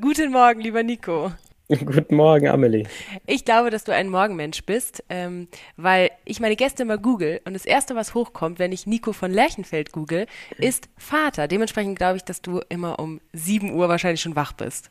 [0.00, 1.32] Guten Morgen, lieber Nico.
[1.68, 2.84] Guten Morgen, Amelie.
[3.26, 7.52] Ich glaube, dass du ein Morgenmensch bist, ähm, weil ich meine Gäste immer google und
[7.52, 10.26] das Erste, was hochkommt, wenn ich Nico von Lerchenfeld google,
[10.58, 11.48] ist Vater.
[11.48, 14.90] Dementsprechend glaube ich, dass du immer um 7 Uhr wahrscheinlich schon wach bist.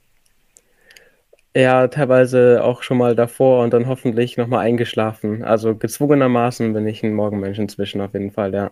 [1.55, 5.43] Ja, teilweise auch schon mal davor und dann hoffentlich nochmal eingeschlafen.
[5.43, 8.71] Also gezwungenermaßen bin ich ein Morgenmensch inzwischen auf jeden Fall, ja.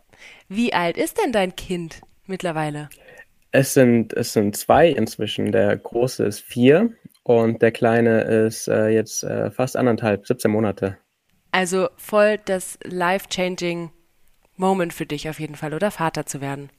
[0.50, 2.90] Wie alt ist denn dein Kind mittlerweile?
[3.52, 5.52] Es sind, es sind zwei inzwischen.
[5.52, 6.94] Der große ist vier
[7.24, 10.98] und der kleine ist äh, jetzt äh, fast anderthalb, 17 Monate.
[11.52, 13.92] Also voll das life-changing
[14.58, 16.70] Moment für dich auf jeden Fall, oder Vater zu werden.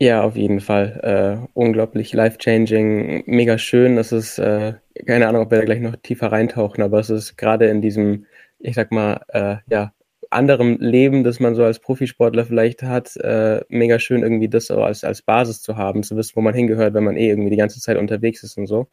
[0.00, 1.00] Ja, auf jeden Fall.
[1.44, 3.96] Äh, unglaublich life-changing, mega schön.
[3.96, 4.74] Das ist, äh,
[5.06, 8.26] keine Ahnung, ob wir da gleich noch tiefer reintauchen, aber es ist gerade in diesem,
[8.58, 9.92] ich sag mal, äh, ja,
[10.30, 14.82] anderem Leben, das man so als Profisportler vielleicht hat, äh, mega schön irgendwie das so
[14.82, 17.56] als, als Basis zu haben, zu wissen, wo man hingehört, wenn man eh irgendwie die
[17.56, 18.88] ganze Zeit unterwegs ist und so.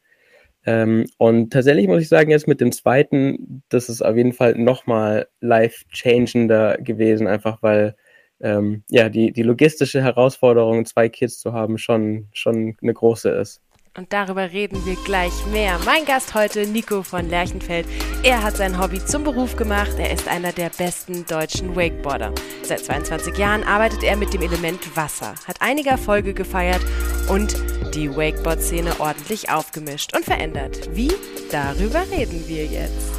[0.65, 4.55] Ähm, und tatsächlich muss ich sagen, jetzt mit dem zweiten, das ist auf jeden Fall
[4.55, 7.95] nochmal life-changender gewesen, einfach weil
[8.39, 13.61] ähm, ja, die, die logistische Herausforderung, zwei Kids zu haben, schon, schon eine große ist.
[13.97, 15.79] Und darüber reden wir gleich mehr.
[15.83, 17.87] Mein Gast heute, Nico von Lerchenfeld.
[18.21, 19.93] Er hat sein Hobby zum Beruf gemacht.
[19.97, 22.31] Er ist einer der besten deutschen Wakeboarder.
[22.61, 26.81] Seit 22 Jahren arbeitet er mit dem Element Wasser, hat einige Erfolge gefeiert
[27.27, 27.55] und
[27.95, 30.95] die Wakeboard-Szene ordentlich aufgemischt und verändert.
[30.95, 31.11] Wie?
[31.49, 33.11] Darüber reden wir jetzt.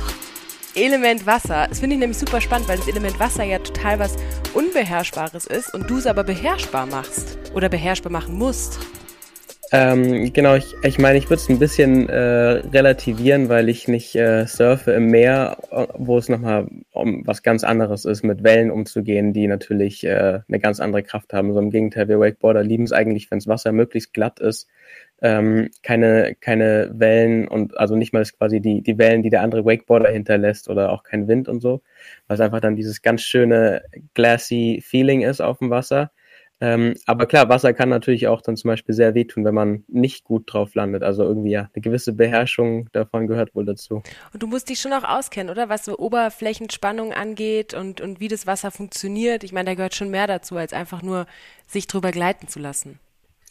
[0.77, 1.67] Element Wasser.
[1.69, 4.15] Das finde ich nämlich super spannend, weil das Element Wasser ja total was
[4.55, 8.79] Unbeherrschbares ist und du es aber beherrschbar machst oder beherrschbar machen musst.
[9.71, 14.15] Ähm, genau, ich, ich meine, ich würde es ein bisschen äh, relativieren, weil ich nicht
[14.15, 15.59] äh, surfe im Meer,
[15.95, 20.59] wo es nochmal um was ganz anderes ist, mit Wellen umzugehen, die natürlich äh, eine
[20.59, 21.53] ganz andere Kraft haben.
[21.53, 24.69] So im Gegenteil, wir Wakeboarder lieben es eigentlich, wenn das Wasser möglichst glatt ist,
[25.21, 29.67] ähm, keine, keine Wellen und also nicht mal quasi die, die Wellen, die der andere
[29.67, 31.83] Wakeboarder hinterlässt oder auch kein Wind und so,
[32.27, 33.83] weil es einfach dann dieses ganz schöne
[34.15, 36.11] glassy Feeling ist auf dem Wasser.
[36.61, 40.25] Ähm, aber klar, Wasser kann natürlich auch dann zum Beispiel sehr wehtun, wenn man nicht
[40.25, 41.05] gut drauf landet.
[41.05, 44.03] Also irgendwie ja, eine gewisse Beherrschung davon gehört wohl dazu.
[44.33, 45.69] Und du musst dich schon auch auskennen, oder?
[45.69, 49.45] Was so Oberflächenspannung angeht und, und wie das Wasser funktioniert.
[49.45, 51.27] Ich meine, da gehört schon mehr dazu, als einfach nur
[51.67, 52.99] sich drüber gleiten zu lassen.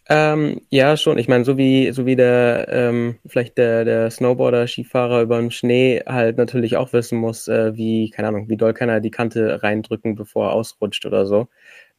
[0.09, 1.18] Ähm, ja, schon.
[1.18, 5.51] Ich meine, so wie, so wie der, ähm, vielleicht der, der Snowboarder, Skifahrer über den
[5.51, 9.12] Schnee halt natürlich auch wissen muss, äh, wie, keine Ahnung, wie doll kann er die
[9.12, 11.47] Kante reindrücken, bevor er ausrutscht oder so.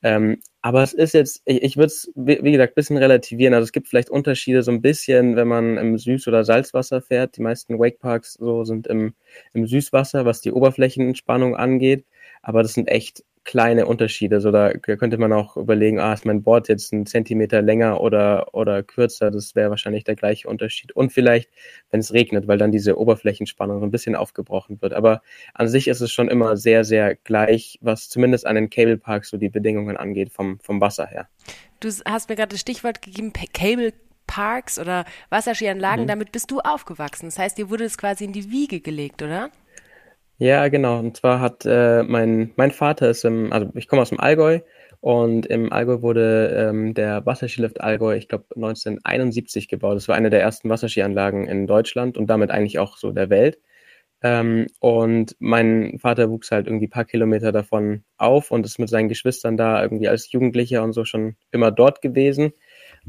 [0.02, 3.54] Ähm, aber es ist jetzt, ich, ich würde es, wie, gesagt, bisschen relativieren.
[3.54, 7.38] Also es gibt vielleicht Unterschiede so ein bisschen, wenn man im Süß- oder Salzwasser fährt.
[7.38, 9.14] Die meisten Wakeparks so sind im,
[9.54, 12.04] im Süßwasser, was die Oberflächenentspannung angeht.
[12.42, 14.42] Aber das sind echt kleine Unterschiede.
[14.42, 18.52] So da könnte man auch überlegen, ah, ist mein Board jetzt ein Zentimeter länger oder,
[18.52, 19.30] oder kürzer?
[19.30, 20.92] Das wäre wahrscheinlich der gleiche Unterschied.
[20.92, 21.48] Und vielleicht,
[21.90, 24.92] wenn es regnet, weil dann diese Oberflächenspannung so ein bisschen aufgebrochen wird.
[24.92, 25.22] Aber
[25.54, 29.30] an sich ist es schon immer sehr, sehr gleich, was zumindest an den Cable Parks
[29.30, 31.26] so die Bedingungen angeht vom, vom Wasser her.
[31.80, 33.94] Du hast mir gerade das Stichwort gegeben, Cable
[34.26, 36.08] Parks oder Wasserskianlagen, mhm.
[36.08, 37.28] damit bist du aufgewachsen.
[37.28, 39.50] Das heißt, dir wurde es quasi in die Wiege gelegt, oder?
[40.40, 40.98] Ja, genau.
[41.00, 44.60] Und zwar hat äh, mein, mein Vater ist im, also ich komme aus dem Allgäu
[45.00, 49.96] und im Allgäu wurde ähm, der Wasserskilift Allgäu, ich glaube 1971 gebaut.
[49.96, 53.58] Das war eine der ersten Wasserskianlagen in Deutschland und damit eigentlich auch so der Welt.
[54.22, 59.08] Ähm, und mein Vater wuchs halt irgendwie paar Kilometer davon auf und ist mit seinen
[59.08, 62.52] Geschwistern da irgendwie als Jugendlicher und so schon immer dort gewesen.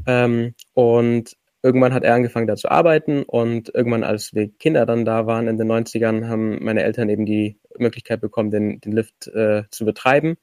[0.06, 5.04] Ähm, und irgendwann hat er angefangen da zu arbeiten und irgendwann, als wir Kinder dann
[5.04, 9.28] da waren in den 90ern, haben meine Eltern eben die Möglichkeit bekommen, den, den Lift
[9.28, 10.36] äh, zu betreiben.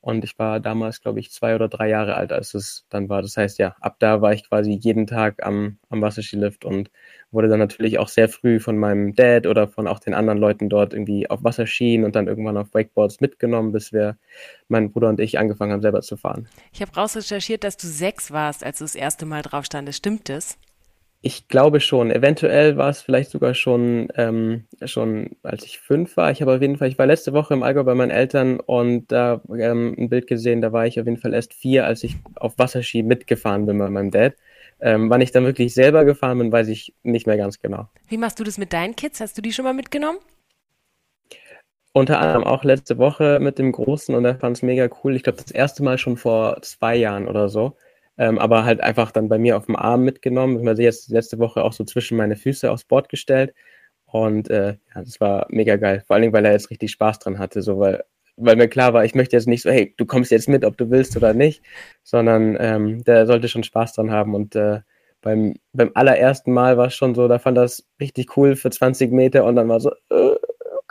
[0.00, 3.22] Und ich war damals, glaube ich, zwei oder drei Jahre alt, als es dann war.
[3.22, 6.90] Das heißt, ja, ab da war ich quasi jeden Tag am, am Wasserskilift und
[7.32, 10.68] wurde dann natürlich auch sehr früh von meinem Dad oder von auch den anderen Leuten
[10.68, 14.16] dort irgendwie auf Wasserskien und dann irgendwann auf Wakeboards mitgenommen, bis wir,
[14.68, 16.48] mein Bruder und ich, angefangen haben, selber zu fahren.
[16.72, 19.98] Ich habe rausrecherchiert, dass du sechs warst, als du das erste Mal drauf standest.
[19.98, 20.58] Stimmt das?
[21.24, 22.10] Ich glaube schon.
[22.10, 26.32] Eventuell war es vielleicht sogar schon, ähm, schon, als ich fünf war.
[26.32, 29.12] Ich habe auf jeden Fall, ich war letzte Woche im Allgäu bei meinen Eltern und
[29.12, 32.16] da ähm, ein Bild gesehen, da war ich auf jeden Fall erst vier, als ich
[32.34, 34.34] auf Wasserski mitgefahren bin bei meinem Dad.
[34.82, 37.88] Ähm, wann ich dann wirklich selber gefahren bin, weiß ich nicht mehr ganz genau.
[38.08, 39.20] Wie machst du das mit deinen Kids?
[39.20, 40.18] Hast du die schon mal mitgenommen?
[41.92, 45.14] Unter anderem auch letzte Woche mit dem Großen und er fand es mega cool.
[45.14, 47.76] Ich glaube, das erste Mal schon vor zwei Jahren oder so
[48.18, 50.66] ähm, aber halt einfach dann bei mir auf dem Arm mitgenommen.
[50.68, 53.54] Ich jetzt letzte Woche auch so zwischen meine Füße aufs Board gestellt.
[54.06, 56.02] Und äh, ja, das war mega geil.
[56.06, 58.04] Vor allen Dingen, weil er jetzt richtig Spaß dran hatte, so weil,
[58.36, 60.76] weil mir klar war, ich möchte jetzt nicht so, hey, du kommst jetzt mit, ob
[60.76, 61.62] du willst oder nicht,
[62.02, 64.80] sondern ähm, der sollte schon Spaß dran haben und äh,
[65.20, 69.12] beim, beim allerersten Mal war es schon so, da fand das richtig cool für 20
[69.12, 70.36] Meter und dann war so, äh,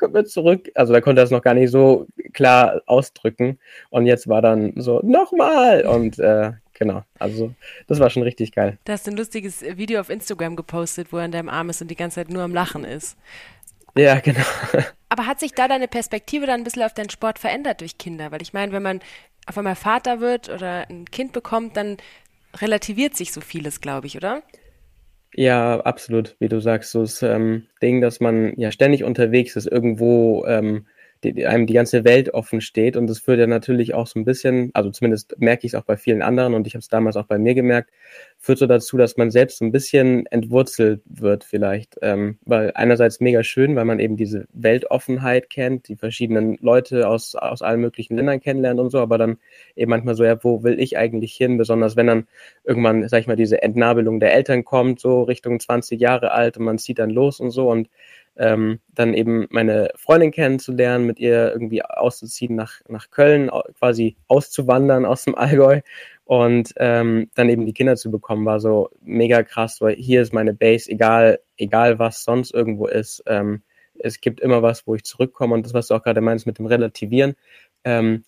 [0.01, 0.69] können wir zurück?
[0.75, 3.59] Also da konnte er es noch gar nicht so klar ausdrücken.
[3.89, 5.85] Und jetzt war dann so, nochmal!
[5.85, 7.53] Und äh, genau, also
[7.87, 8.77] das war schon richtig geil.
[8.83, 11.81] Da hast du ein lustiges Video auf Instagram gepostet, wo er in deinem Arm ist
[11.81, 13.15] und die ganze Zeit nur am Lachen ist.
[13.95, 14.45] Ja, genau.
[15.09, 18.31] Aber hat sich da deine Perspektive dann ein bisschen auf deinen Sport verändert durch Kinder?
[18.31, 18.99] Weil ich meine, wenn man
[19.45, 21.97] auf einmal Vater wird oder ein Kind bekommt, dann
[22.57, 24.43] relativiert sich so vieles, glaube ich, oder?
[25.33, 29.65] Ja, absolut, wie du sagst, so das ähm, Ding, dass man ja ständig unterwegs ist,
[29.65, 30.85] irgendwo ähm,
[31.23, 32.97] die, einem die ganze Welt offen steht.
[32.97, 35.85] Und das führt ja natürlich auch so ein bisschen, also zumindest merke ich es auch
[35.85, 37.91] bei vielen anderen und ich habe es damals auch bei mir gemerkt,
[38.41, 41.97] führt so dazu, dass man selbst so ein bisschen entwurzelt wird vielleicht.
[42.01, 47.35] Ähm, weil einerseits mega schön, weil man eben diese Weltoffenheit kennt, die verschiedenen Leute aus,
[47.35, 49.37] aus allen möglichen Ländern kennenlernt und so, aber dann
[49.75, 51.57] eben manchmal so, ja, wo will ich eigentlich hin?
[51.57, 52.27] Besonders wenn dann
[52.63, 56.65] irgendwann, sag ich mal, diese Entnabelung der Eltern kommt, so Richtung 20 Jahre alt und
[56.65, 57.89] man zieht dann los und so und
[58.37, 65.05] ähm, dann eben meine Freundin kennenzulernen, mit ihr irgendwie auszuziehen nach, nach Köln, quasi auszuwandern
[65.05, 65.81] aus dem Allgäu
[66.31, 70.33] und ähm, dann eben die Kinder zu bekommen, war so mega krass, weil hier ist
[70.33, 73.21] meine Base, egal, egal was sonst irgendwo ist.
[73.27, 73.63] Ähm,
[73.99, 76.57] es gibt immer was, wo ich zurückkomme und das, was du auch gerade meinst mit
[76.57, 77.35] dem Relativieren,
[77.83, 78.23] ähm,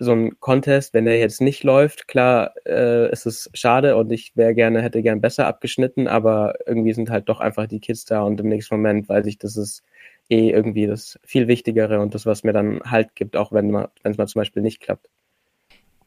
[0.00, 4.36] so ein Contest, wenn der jetzt nicht läuft, klar äh, ist es schade und ich
[4.36, 8.22] wäre gerne, hätte gern besser abgeschnitten, aber irgendwie sind halt doch einfach die Kids da
[8.22, 9.84] und im nächsten Moment weiß ich, das ist
[10.30, 13.72] eh irgendwie das viel Wichtigere und das, was mir dann Halt gibt, auch wenn
[14.02, 15.08] es mal zum Beispiel nicht klappt.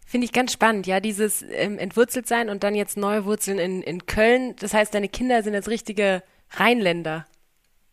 [0.09, 3.83] Finde ich ganz spannend, ja, dieses ähm, entwurzelt sein und dann jetzt neue Wurzeln in,
[3.83, 4.55] in Köln.
[4.59, 7.27] Das heißt, deine Kinder sind jetzt richtige Rheinländer.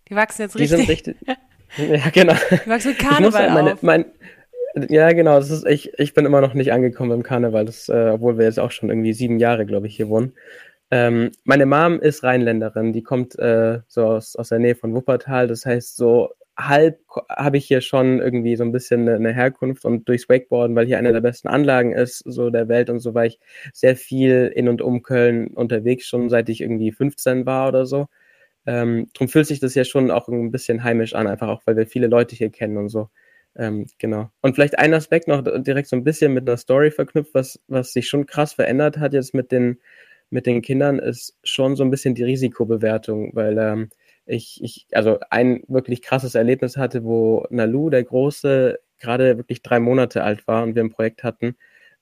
[0.08, 0.70] Die wachsen jetzt richtig.
[0.70, 1.16] Die sind richtig.
[1.76, 2.32] ja, genau.
[2.64, 3.82] Die wachsen mit Karneval meine, auf.
[3.82, 4.06] Mein,
[4.88, 5.38] ja, genau.
[5.38, 8.46] Das ist, ich, ich bin immer noch nicht angekommen im Karneval, das, äh, obwohl wir
[8.46, 10.32] jetzt auch schon irgendwie sieben Jahre, glaube ich, hier wohnen.
[10.90, 15.48] Ähm, meine Mom ist Rheinländerin, die kommt äh, so aus, aus der Nähe von Wuppertal.
[15.48, 19.84] Das heißt, so halb habe ich hier schon irgendwie so ein bisschen eine, eine, Herkunft
[19.84, 23.14] und durchs Wakeboarden, weil hier eine der besten Anlagen ist, so der Welt und so,
[23.14, 23.38] war ich
[23.72, 28.06] sehr viel in und um Köln unterwegs, schon seit ich irgendwie 15 war oder so.
[28.66, 31.76] Ähm, drum fühlt sich das ja schon auch ein bisschen heimisch an, einfach auch, weil
[31.76, 33.10] wir viele Leute hier kennen und so.
[33.56, 34.30] Ähm, genau.
[34.42, 37.92] Und vielleicht ein Aspekt noch direkt so ein bisschen mit einer Story verknüpft, was, was
[37.92, 39.78] sich schon krass verändert hat jetzt mit den,
[40.30, 43.90] mit den Kindern, ist schon so ein bisschen die Risikobewertung, weil ähm,
[44.26, 49.80] ich, ich, also ein wirklich krasses Erlebnis hatte, wo Nalu, der Große, gerade wirklich drei
[49.80, 51.56] Monate alt war und wir ein Projekt hatten.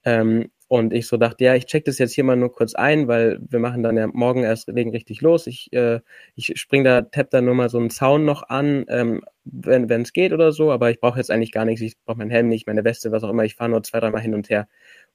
[0.05, 3.07] Ähm, und ich so dachte, ja, ich check das jetzt hier mal nur kurz ein,
[3.07, 5.47] weil wir machen dann ja morgen erst legen richtig los.
[5.47, 6.01] Ich, äh,
[6.35, 10.13] ich spring da, tapp da nur mal so einen Zaun noch an, ähm, wenn es
[10.13, 11.83] geht oder so, aber ich brauche jetzt eigentlich gar nichts.
[11.83, 13.45] Ich brauche meinen Helm nicht, meine Weste, was auch immer.
[13.45, 14.67] Ich fahre nur zwei, dreimal hin und her.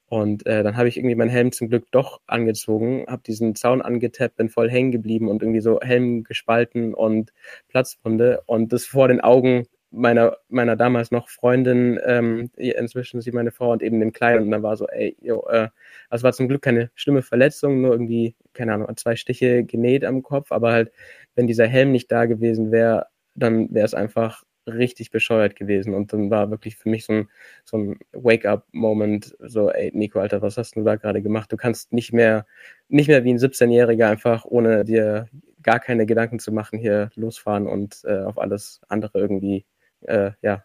[0.09, 3.81] Und äh, dann habe ich irgendwie meinen Helm zum Glück doch angezogen, habe diesen Zaun
[3.81, 7.31] angetappt, bin voll hängen geblieben und irgendwie so Helm gespalten und
[7.67, 13.51] Platzwunde und das vor den Augen meiner, meiner damals noch Freundin, ähm, inzwischen sie meine
[13.51, 14.43] Frau und eben dem Kleinen.
[14.43, 15.69] Und dann war so, ey, jo, äh,
[16.09, 20.23] also war zum Glück keine schlimme Verletzung, nur irgendwie, keine Ahnung, zwei Stiche genäht am
[20.23, 20.91] Kopf, aber halt,
[21.35, 24.43] wenn dieser Helm nicht da gewesen wäre, dann wäre es einfach
[24.73, 25.93] richtig bescheuert gewesen.
[25.93, 27.29] Und dann war wirklich für mich so ein,
[27.63, 31.51] so ein Wake-up-Moment, so, ey, Nico, Alter, was hast du da gerade gemacht?
[31.51, 32.45] Du kannst nicht mehr,
[32.87, 35.27] nicht mehr wie ein 17-Jähriger einfach, ohne dir
[35.61, 39.65] gar keine Gedanken zu machen, hier losfahren und äh, auf alles andere irgendwie
[40.01, 40.63] äh, ja,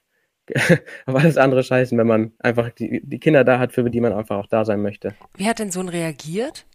[1.07, 4.13] auf alles andere scheißen, wenn man einfach die, die Kinder da hat, für die man
[4.13, 5.15] einfach auch da sein möchte.
[5.37, 6.67] Wie hat dein Sohn reagiert?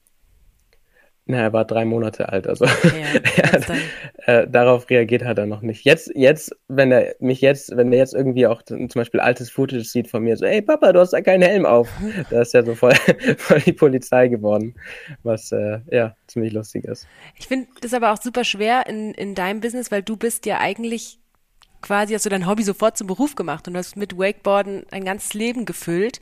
[1.31, 3.59] Na, er war drei Monate alt, also ja,
[4.25, 5.85] äh, darauf reagiert hat er noch nicht.
[5.85, 9.83] Jetzt, jetzt, wenn er mich jetzt, wenn er jetzt irgendwie auch zum Beispiel altes Footage
[9.83, 11.87] sieht von mir, so, ey Papa, du hast da keinen Helm auf.
[12.31, 12.95] da ist ja so voll,
[13.37, 14.73] voll die Polizei geworden,
[15.21, 17.07] was äh, ja ziemlich lustig ist.
[17.37, 20.57] Ich finde das aber auch super schwer in, in deinem Business, weil du bist ja
[20.57, 21.19] eigentlich
[21.83, 25.35] quasi hast du dein Hobby sofort zum Beruf gemacht und hast mit Wakeboarden ein ganzes
[25.35, 26.21] Leben gefüllt.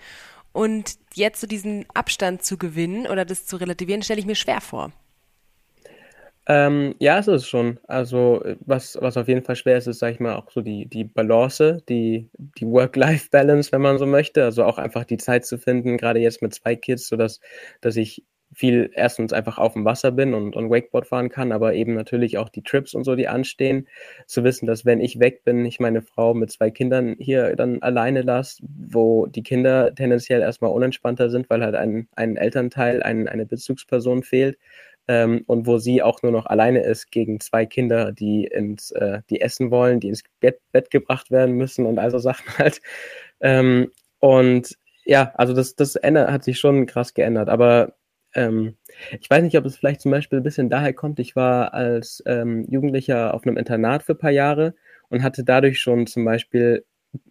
[0.57, 4.59] Und jetzt so diesen Abstand zu gewinnen oder das zu relativieren, stelle ich mir schwer
[4.59, 4.91] vor.
[6.47, 7.79] Ähm, ja, es ist schon.
[7.87, 10.87] Also, was, was auf jeden Fall schwer ist, ist, sag ich mal, auch so die,
[10.87, 14.45] die Balance, die, die Work-Life-Balance, wenn man so möchte.
[14.45, 17.39] Also auch einfach die Zeit zu finden, gerade jetzt mit zwei Kids, sodass
[17.81, 18.23] dass ich
[18.53, 22.37] viel erstens einfach auf dem Wasser bin und, und Wakeboard fahren kann, aber eben natürlich
[22.37, 23.87] auch die Trips und so, die anstehen.
[24.25, 27.81] Zu wissen, dass wenn ich weg bin, ich meine Frau mit zwei Kindern hier dann
[27.81, 33.27] alleine lasse, wo die Kinder tendenziell erstmal unentspannter sind, weil halt ein, ein Elternteil, ein,
[33.27, 34.57] eine Bezugsperson fehlt.
[35.09, 39.21] Ähm, und wo sie auch nur noch alleine ist gegen zwei Kinder, die ins, äh,
[39.29, 42.81] die essen wollen, die ins Bett, Bett gebracht werden müssen und also Sachen halt.
[43.39, 47.47] Ähm, und ja, also das, das hat sich schon krass geändert.
[47.47, 47.93] Aber
[48.33, 48.75] ähm,
[49.19, 51.19] ich weiß nicht, ob es vielleicht zum Beispiel ein bisschen daher kommt.
[51.19, 54.75] Ich war als ähm, Jugendlicher auf einem Internat für ein paar Jahre
[55.09, 56.85] und hatte dadurch schon zum Beispiel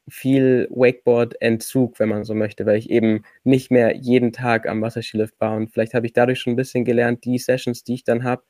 [0.09, 5.35] viel Wakeboard-Entzug, wenn man so möchte, weil ich eben nicht mehr jeden Tag am Wasserskilift
[5.41, 5.57] war.
[5.57, 8.43] Und vielleicht habe ich dadurch schon ein bisschen gelernt, die Sessions, die ich dann habe,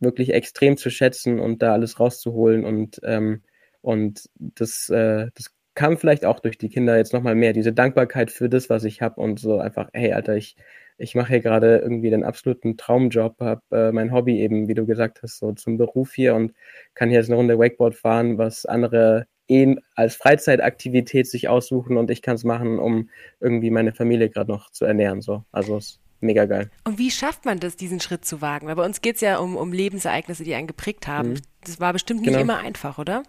[0.00, 2.64] wirklich extrem zu schätzen und da alles rauszuholen.
[2.64, 3.42] Und, ähm,
[3.82, 8.30] und das, äh, das kam vielleicht auch durch die Kinder jetzt nochmal mehr, diese Dankbarkeit
[8.30, 10.56] für das, was ich habe und so einfach, hey Alter, ich,
[10.96, 14.86] ich mache hier gerade irgendwie den absoluten Traumjob, habe äh, mein Hobby eben, wie du
[14.86, 16.54] gesagt hast, so zum Beruf hier und
[16.94, 22.10] kann hier jetzt eine Runde Wakeboard fahren, was andere eh als Freizeitaktivität sich aussuchen und
[22.10, 23.10] ich kann es machen, um
[23.40, 25.20] irgendwie meine Familie gerade noch zu ernähren.
[25.20, 25.44] So.
[25.52, 26.70] Also es ist mega geil.
[26.84, 28.66] Und wie schafft man das, diesen Schritt zu wagen?
[28.66, 31.30] Weil bei uns geht es ja um, um Lebensereignisse, die einen geprägt haben.
[31.30, 31.40] Mhm.
[31.64, 32.40] Das war bestimmt nicht genau.
[32.40, 33.22] immer einfach, oder?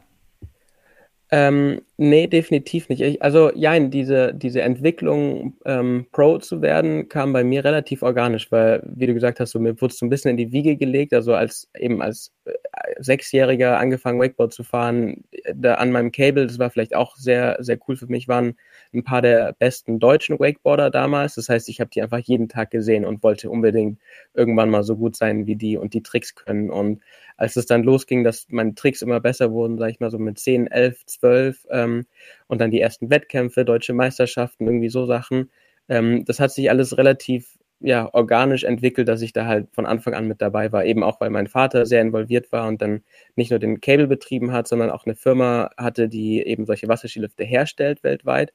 [1.37, 3.01] Ähm, nee, definitiv nicht.
[3.01, 8.53] Ich, also ja, diese, diese Entwicklung, ähm, Pro zu werden, kam bei mir relativ organisch,
[8.53, 10.77] weil, wie du gesagt hast, so, mir wurde es so ein bisschen in die Wiege
[10.77, 12.53] gelegt, also als eben als äh,
[12.99, 15.23] Sechsjähriger angefangen, Wakeboard zu fahren,
[15.53, 18.55] da an meinem Cable, das war vielleicht auch sehr, sehr cool für mich, waren
[18.93, 21.35] ein paar der besten deutschen Wakeboarder damals.
[21.35, 23.99] Das heißt, ich habe die einfach jeden Tag gesehen und wollte unbedingt
[24.33, 26.69] irgendwann mal so gut sein wie die und die Tricks können.
[26.69, 27.01] Und
[27.37, 30.39] als es dann losging, dass meine Tricks immer besser wurden, sage ich mal so mit
[30.39, 32.05] 10, 11, 12 ähm,
[32.47, 35.51] und dann die ersten Wettkämpfe, deutsche Meisterschaften, irgendwie so Sachen.
[35.89, 40.13] Ähm, das hat sich alles relativ ja, organisch entwickelt, dass ich da halt von Anfang
[40.13, 43.03] an mit dabei war, eben auch weil mein Vater sehr involviert war und dann
[43.35, 47.43] nicht nur den Cable betrieben hat, sondern auch eine Firma hatte, die eben solche Wasserskilifte
[47.43, 48.53] herstellt weltweit.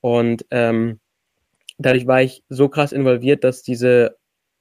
[0.00, 1.00] Und ähm,
[1.78, 4.16] dadurch war ich so krass involviert, dass diese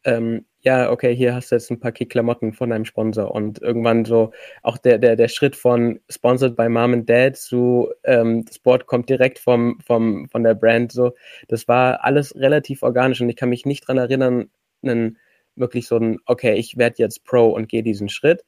[0.05, 3.31] ähm, ja, okay, hier hast du jetzt ein Paket Klamotten von deinem Sponsor.
[3.31, 4.31] Und irgendwann so
[4.62, 8.88] auch der, der, der Schritt von sponsored by Mom and Dad zu ähm, das Board
[8.88, 10.91] kommt direkt vom, vom, von der Brand.
[10.93, 11.13] So,
[11.50, 13.22] das war alles relativ organisch.
[13.22, 14.50] Und ich kann mich nicht dran erinnern,
[14.83, 15.17] einen,
[15.55, 18.45] wirklich so ein, okay, ich werde jetzt Pro und gehe diesen Schritt.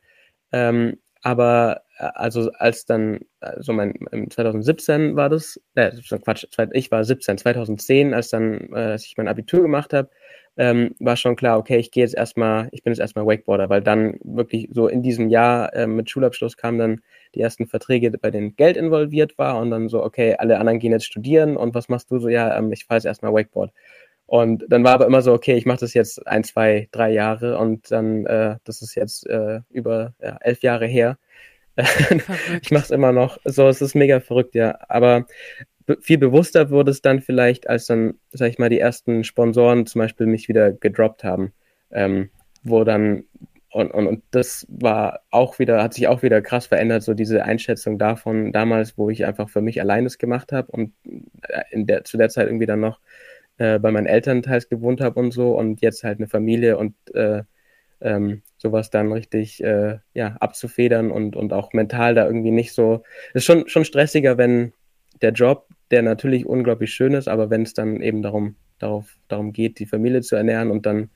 [0.54, 3.96] Ähm, aber äh, also als dann, also mein
[4.30, 5.92] 2017 war das, äh,
[6.24, 10.10] Quatsch, ich war 17, 2010, als dann, äh, als ich mein Abitur gemacht habe,
[10.58, 13.82] ähm, war schon klar, okay, ich gehe jetzt erstmal, ich bin jetzt erstmal Wakeboarder, weil
[13.82, 17.02] dann wirklich so in diesem Jahr äh, mit Schulabschluss kamen dann
[17.36, 20.92] die ersten Verträge, bei denen Geld involviert war und dann so, okay, alle anderen gehen
[20.92, 22.30] jetzt studieren und was machst du so?
[22.30, 23.72] Ja, ähm, ich fahre jetzt erstmal Wakeboard.
[24.28, 27.58] Und dann war aber immer so, okay, ich mache das jetzt ein, zwei, drei Jahre
[27.58, 31.18] und dann, äh, das ist jetzt äh, über ja, elf Jahre her.
[32.62, 33.38] ich mache es immer noch.
[33.44, 34.78] So, es ist mega verrückt, ja.
[34.88, 35.26] Aber
[36.02, 40.00] viel bewusster wurde es dann vielleicht, als dann, sag ich mal, die ersten Sponsoren zum
[40.00, 41.54] Beispiel mich wieder gedroppt haben,
[41.92, 42.30] ähm,
[42.64, 43.26] wo dann
[43.76, 47.44] und, und, und das war auch wieder, hat sich auch wieder krass verändert, so diese
[47.44, 50.94] Einschätzung davon damals, wo ich einfach für mich allein das gemacht habe und
[51.50, 53.02] äh, in der, zu der Zeit irgendwie dann noch
[53.58, 56.96] äh, bei meinen Eltern teils gewohnt habe und so und jetzt halt eine Familie und
[57.14, 57.44] äh,
[58.00, 63.04] ähm, sowas dann richtig äh, ja, abzufedern und, und auch mental da irgendwie nicht so.
[63.34, 64.72] Ist schon, schon stressiger, wenn
[65.26, 69.54] der Job der natürlich unglaublich schön ist, aber wenn es dann eben darum, darauf, darum
[69.54, 71.10] geht, die Familie zu ernähren und dann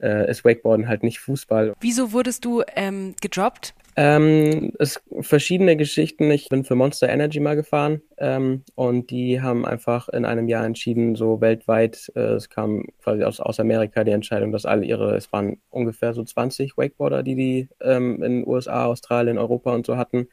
[0.00, 1.72] äh, ist Wakeboarden halt nicht Fußball.
[1.80, 3.74] Wieso wurdest du ähm, gedroppt?
[3.98, 6.30] Ähm, es verschiedene Geschichten.
[6.30, 10.66] Ich bin für Monster Energy mal gefahren ähm, und die haben einfach in einem Jahr
[10.66, 15.16] entschieden, so weltweit, äh, es kam quasi aus, aus Amerika die Entscheidung, dass alle ihre,
[15.16, 19.96] es waren ungefähr so 20 Wakeboarder, die die ähm, in USA, Australien, Europa und so
[19.96, 20.28] hatten,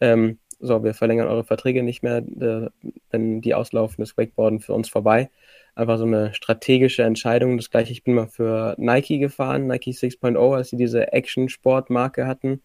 [0.00, 2.70] ähm, so, wir verlängern eure Verträge nicht mehr, äh,
[3.10, 5.30] wenn die auslaufen, ist Wakeboarden für uns vorbei.
[5.74, 7.56] Einfach so eine strategische Entscheidung.
[7.56, 12.62] Das gleiche, ich bin mal für Nike gefahren, Nike 6.0, als sie diese Action-Sport-Marke hatten.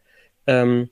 [0.47, 0.89] Ähm,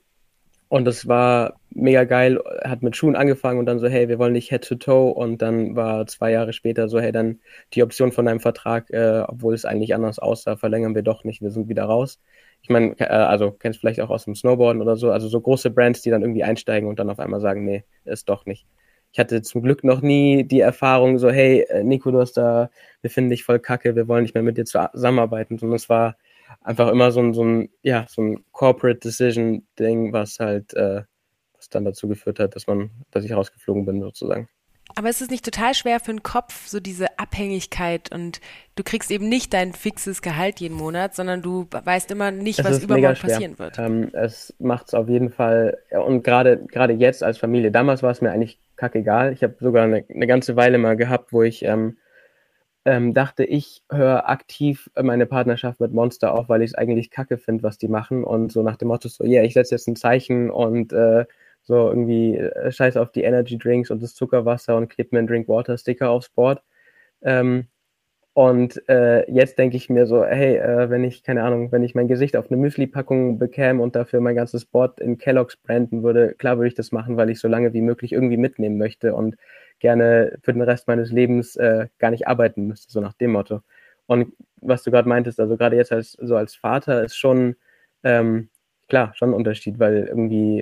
[0.68, 4.34] und das war mega geil, hat mit Schuhen angefangen und dann so, hey, wir wollen
[4.34, 7.40] nicht Head to Toe und dann war zwei Jahre später so, hey, dann
[7.72, 11.40] die Option von deinem Vertrag, äh, obwohl es eigentlich anders aussah, verlängern wir doch nicht,
[11.40, 12.20] wir sind wieder raus
[12.62, 15.70] ich meine, äh, also kennst vielleicht auch aus dem Snowboarden oder so, also so große
[15.70, 18.66] Brands, die dann irgendwie einsteigen und dann auf einmal sagen, nee, ist doch nicht.
[19.12, 22.70] Ich hatte zum Glück noch nie die Erfahrung so, hey, äh, Nico, du hast da,
[23.00, 26.16] wir finden dich voll kacke, wir wollen nicht mehr mit dir zusammenarbeiten, sondern es war
[26.62, 31.02] einfach immer so ein, so ein, ja, so ein Corporate Decision Ding, was halt, äh,
[31.56, 34.48] was dann dazu geführt hat, dass man, dass ich rausgeflogen bin sozusagen.
[34.98, 38.40] Aber ist es nicht total schwer für den Kopf, so diese Abhängigkeit und
[38.74, 42.64] du kriegst eben nicht dein fixes Gehalt jeden Monat, sondern du weißt immer nicht, es
[42.64, 43.78] was übermorgen passieren wird.
[43.78, 47.70] Ähm, es macht es auf jeden Fall und gerade gerade jetzt als Familie.
[47.70, 49.32] Damals war es mir eigentlich kackegal.
[49.32, 51.96] Ich habe sogar eine, eine ganze Weile mal gehabt, wo ich ähm,
[52.84, 57.38] ähm, dachte, ich höre aktiv meine Partnerschaft mit Monster auf, weil ich es eigentlich kacke
[57.38, 59.86] finde, was die machen und so nach dem Motto so, ja, yeah, ich setze jetzt
[59.86, 61.24] ein Zeichen und äh,
[61.68, 65.28] so irgendwie äh, scheiß auf die Energy Drinks und das Zuckerwasser und klebt mir einen
[65.28, 66.62] Drinkwater Sticker aufs Board.
[67.22, 67.68] Ähm,
[68.34, 71.96] Und äh, jetzt denke ich mir so, hey, äh, wenn ich, keine Ahnung, wenn ich
[71.96, 76.34] mein Gesicht auf eine Müsli-Packung bekäme und dafür mein ganzes Board in Kellogg's branden würde,
[76.38, 79.36] klar würde ich das machen, weil ich so lange wie möglich irgendwie mitnehmen möchte und
[79.80, 83.62] gerne für den Rest meines Lebens äh, gar nicht arbeiten müsste, so nach dem Motto.
[84.06, 87.56] Und was du gerade meintest, also gerade jetzt als so als Vater ist schon
[88.04, 88.50] ähm,
[88.88, 90.60] klar schon ein Unterschied, weil irgendwie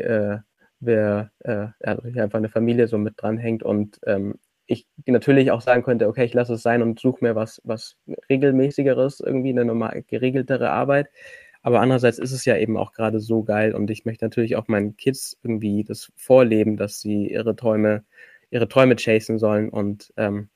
[0.81, 4.35] wer äh, also einfach eine Familie so mit dranhängt und ähm,
[4.67, 7.97] ich natürlich auch sagen könnte, okay, ich lasse es sein und suche mir was, was
[8.29, 11.09] regelmäßigeres, irgendwie eine normal geregeltere Arbeit.
[11.63, 14.69] Aber andererseits ist es ja eben auch gerade so geil und ich möchte natürlich auch
[14.69, 18.05] meinen Kids irgendwie das vorleben, dass sie ihre Träume,
[18.51, 20.49] ihre Träume chasen sollen und ähm,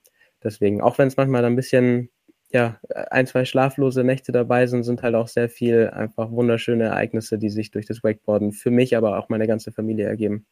[0.43, 2.11] deswegen, auch wenn es manchmal ein bisschen
[2.53, 2.79] ja,
[3.11, 7.51] ein, zwei schlaflose Nächte dabei sind, sind halt auch sehr viel einfach wunderschöne Ereignisse, die
[7.51, 10.47] sich durch das Wakeboarden für mich, aber auch meine ganze Familie ergeben.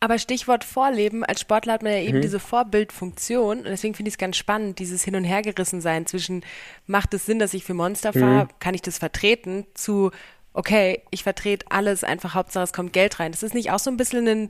[0.00, 2.22] Aber Stichwort Vorleben, als Sportler hat man ja eben mhm.
[2.22, 6.42] diese Vorbildfunktion und deswegen finde ich es ganz spannend, dieses Hin- und Hergerissen sein zwischen,
[6.86, 8.48] macht es Sinn, dass ich für Monster fahre, mhm.
[8.58, 10.10] kann ich das vertreten, zu,
[10.54, 13.30] okay, ich vertrete alles, einfach Hauptsache es kommt Geld rein.
[13.30, 14.48] Das ist nicht auch so ein bisschen ein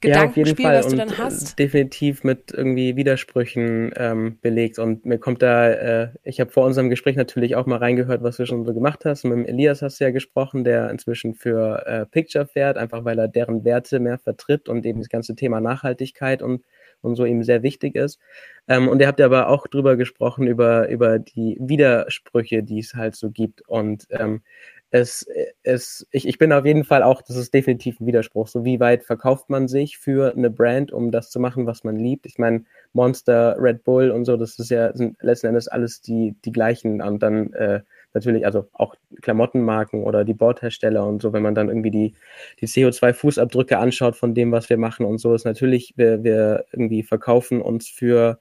[0.00, 1.58] Gedankenspiel, ja, was du dann hast?
[1.58, 4.78] Definitiv mit irgendwie Widersprüchen ähm, belegt.
[4.78, 8.36] Und mir kommt da, äh, ich habe vor unserem Gespräch natürlich auch mal reingehört, was
[8.36, 9.24] du schon so gemacht hast.
[9.24, 13.18] Mit dem Elias hast du ja gesprochen, der inzwischen für äh, Picture fährt, einfach weil
[13.18, 16.64] er deren Werte mehr vertritt und eben das ganze Thema Nachhaltigkeit und,
[17.00, 18.20] und so ihm sehr wichtig ist.
[18.68, 22.94] Ähm, und ihr habt ja aber auch drüber gesprochen, über, über die Widersprüche, die es
[22.94, 23.68] halt so gibt.
[23.68, 24.42] Und ähm,
[24.90, 25.26] es,
[25.62, 28.48] es, ich, ich bin auf jeden Fall auch, das ist definitiv ein Widerspruch.
[28.48, 31.96] So wie weit verkauft man sich für eine Brand, um das zu machen, was man
[31.96, 32.24] liebt?
[32.24, 32.64] Ich meine,
[32.94, 37.02] Monster, Red Bull und so, das ist ja, sind letzten Endes alles die, die gleichen.
[37.02, 37.82] Und dann äh,
[38.14, 42.14] natürlich, also auch Klamottenmarken oder die Bordhersteller und so, wenn man dann irgendwie die,
[42.60, 47.02] die CO2-Fußabdrücke anschaut von dem, was wir machen und so, ist natürlich, wir, wir irgendwie
[47.02, 48.38] verkaufen uns für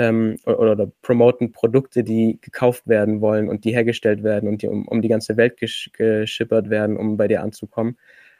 [0.00, 4.68] ähm, oder, oder, promoten Produkte, die gekauft werden wollen und die hergestellt werden und die
[4.68, 7.98] um, um die ganze Welt gesch geschippert werden, um bei dir anzukommen.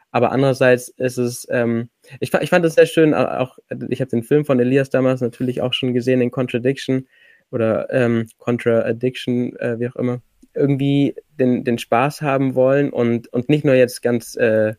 [0.09, 1.89] Aber andererseits ist es, ähm,
[2.19, 5.61] ich, ich fand es sehr schön, auch ich habe den Film von Elias damals natürlich
[5.61, 7.07] auch schon gesehen, in Contradiction
[7.51, 10.21] oder ähm, Contra-Addiction, äh, wie auch immer,
[10.55, 14.73] irgendwie den, den Spaß haben wollen und, und nicht nur jetzt ganz, äh,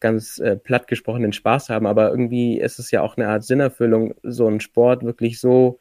[0.00, 3.44] ganz äh, platt gesprochen den Spaß haben, aber irgendwie ist es ja auch eine Art
[3.44, 5.78] Sinnerfüllung, so einen Sport wirklich so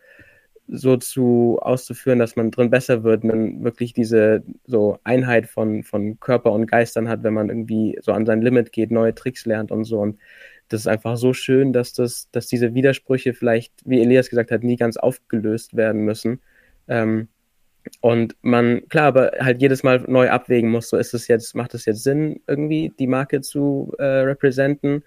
[0.67, 6.19] so zu auszuführen, dass man drin besser wird, man wirklich diese so Einheit von, von
[6.19, 9.71] Körper und Geistern hat, wenn man irgendwie so an sein Limit geht, neue Tricks lernt
[9.71, 9.99] und so.
[9.99, 10.19] Und
[10.69, 14.63] das ist einfach so schön, dass das, dass diese Widersprüche vielleicht, wie Elias gesagt hat,
[14.63, 16.41] nie ganz aufgelöst werden müssen.
[16.89, 17.29] Ähm,
[18.01, 21.73] und man, klar, aber halt jedes Mal neu abwägen muss, so ist es jetzt, macht
[21.73, 25.03] es jetzt Sinn, irgendwie die Marke zu äh, repräsentieren?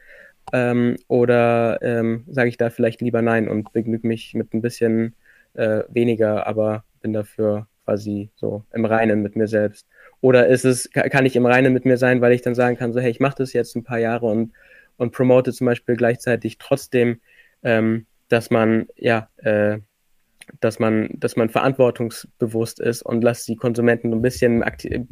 [0.52, 5.14] Ähm, oder ähm, sage ich da vielleicht lieber nein und begnüge mich mit ein bisschen
[5.54, 9.86] äh, weniger, aber bin dafür quasi so im Reinen mit mir selbst.
[10.20, 12.92] Oder ist es, kann ich im Reinen mit mir sein, weil ich dann sagen kann,
[12.92, 14.52] so, hey, ich mache das jetzt ein paar Jahre und,
[14.96, 17.20] und promote zum Beispiel gleichzeitig trotzdem,
[17.62, 19.78] ähm, dass man, ja, äh,
[20.60, 24.64] dass man, dass man verantwortungsbewusst ist und lasst die Konsumenten ein bisschen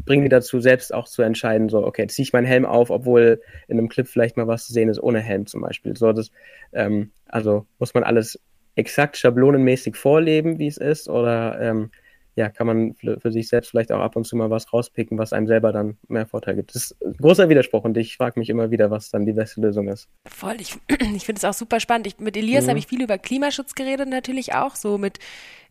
[0.05, 3.41] bringen die dazu, selbst auch zu entscheiden, so, okay, ziehe ich meinen Helm auf, obwohl
[3.69, 5.97] in einem Clip vielleicht mal was zu sehen ist ohne Helm zum Beispiel.
[5.97, 6.31] So, das,
[6.73, 8.41] ähm, also muss man alles
[8.79, 11.91] exakt schablonenmäßig vorleben, wie es ist, oder ähm,
[12.37, 15.19] ja, kann man für, für, sich selbst vielleicht auch ab und zu mal was rauspicken,
[15.19, 16.73] was einem selber dann mehr Vorteil gibt.
[16.73, 19.61] Das ist ein großer Widerspruch und ich frage mich immer wieder, was dann die beste
[19.61, 20.09] Lösung ist.
[20.29, 20.77] Voll, ich,
[21.17, 22.07] ich finde es auch super spannend.
[22.07, 22.71] Ich, mit Elias mhm.
[22.71, 25.19] habe ich viel über Klimaschutz geredet, natürlich auch, so mit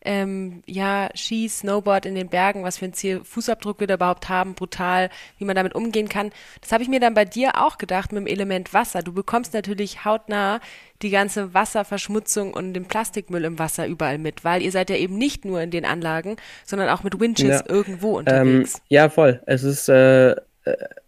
[0.08, 4.30] ähm, ja, Ski, Snowboard in den Bergen, was für ein Ziel, Fußabdruck wir da überhaupt
[4.30, 6.32] haben, brutal, wie man damit umgehen kann.
[6.62, 9.04] Das habe ich mir dann bei dir auch gedacht mit dem Element Wasser.
[9.04, 10.62] Du bekommst natürlich hautnah
[11.02, 15.18] die ganze Wasserverschmutzung und den Plastikmüll im Wasser überall mit, weil ihr seid ja eben
[15.18, 17.64] nicht nur in den Anlagen, sondern auch mit Winches ja.
[17.68, 18.76] irgendwo unterwegs.
[18.76, 19.42] Ähm, ja, voll.
[19.46, 20.36] Es ist äh, äh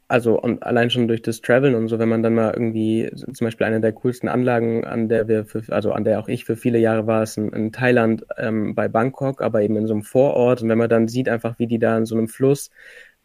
[0.09, 3.45] also und allein schon durch das Traveln und so, wenn man dann mal irgendwie, zum
[3.45, 6.57] Beispiel eine der coolsten Anlagen, an der wir, für, also an der auch ich für
[6.57, 10.01] viele Jahre war, ist in, in Thailand ähm, bei Bangkok, aber eben in so einem
[10.01, 10.63] Vorort.
[10.63, 12.71] Und wenn man dann sieht einfach, wie die da in so einem Fluss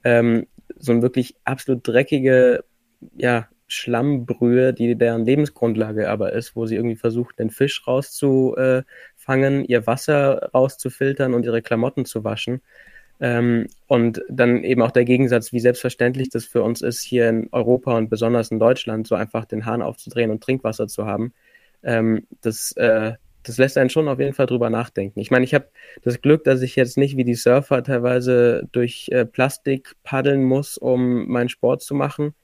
[0.05, 2.65] ähm, so ein wirklich absolut dreckige,
[3.17, 9.87] ja, Schlammbrühe, die deren Lebensgrundlage aber ist, wo sie irgendwie versucht, den Fisch rauszufangen, ihr
[9.87, 12.61] Wasser rauszufiltern und ihre Klamotten zu waschen.
[13.21, 17.49] Ähm, und dann eben auch der Gegensatz, wie selbstverständlich das für uns ist, hier in
[17.53, 21.33] Europa und besonders in Deutschland, so einfach den Hahn aufzudrehen und Trinkwasser zu haben.
[21.83, 23.13] Ähm, das, äh,
[23.45, 25.21] das lässt einen schon auf jeden Fall drüber nachdenken.
[25.21, 25.69] Ich meine, ich habe
[26.03, 30.79] das Glück, dass ich jetzt nicht wie die Surfer teilweise durch äh, Plastik paddeln muss,
[30.79, 32.35] um meinen Sport zu machen.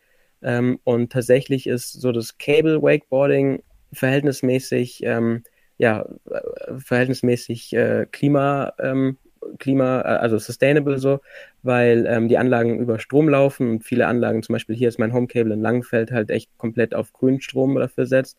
[0.42, 5.42] Ähm, und tatsächlich ist so das Cable Wakeboarding verhältnismäßig, ähm,
[5.78, 9.18] ja, äh, verhältnismäßig äh, klima, ähm,
[9.59, 11.20] klima, äh, also sustainable so,
[11.62, 15.12] weil ähm, die Anlagen über Strom laufen und viele Anlagen, zum Beispiel hier ist mein
[15.12, 18.38] Homecable in Langenfeld halt echt komplett auf Grünstrom dafür setzt,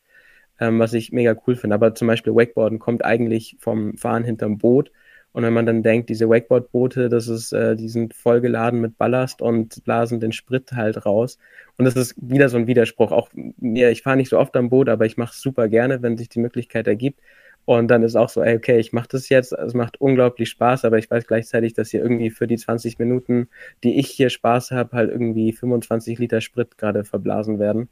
[0.60, 1.76] ähm, was ich mega cool finde.
[1.76, 4.92] Aber zum Beispiel Wakeboarden kommt eigentlich vom Fahren hinterm Boot
[5.34, 9.42] und wenn man dann denkt, diese Wakeboard-Boote, das ist, äh, die sind vollgeladen mit Ballast
[9.42, 11.38] und blasen den Sprit halt raus.
[11.78, 13.12] Und das ist wieder so ein Widerspruch.
[13.12, 16.02] Auch mir, ich fahre nicht so oft am Boot, aber ich mache es super gerne,
[16.02, 17.22] wenn sich die Möglichkeit ergibt.
[17.66, 20.86] Und dann ist auch so, ey, okay, ich mache das jetzt, es macht unglaublich Spaß,
[20.86, 23.50] aber ich weiß gleichzeitig, dass hier irgendwie für die 20 Minuten,
[23.84, 27.90] die ich hier Spaß habe, halt irgendwie 25 Liter Sprit gerade verblasen werden.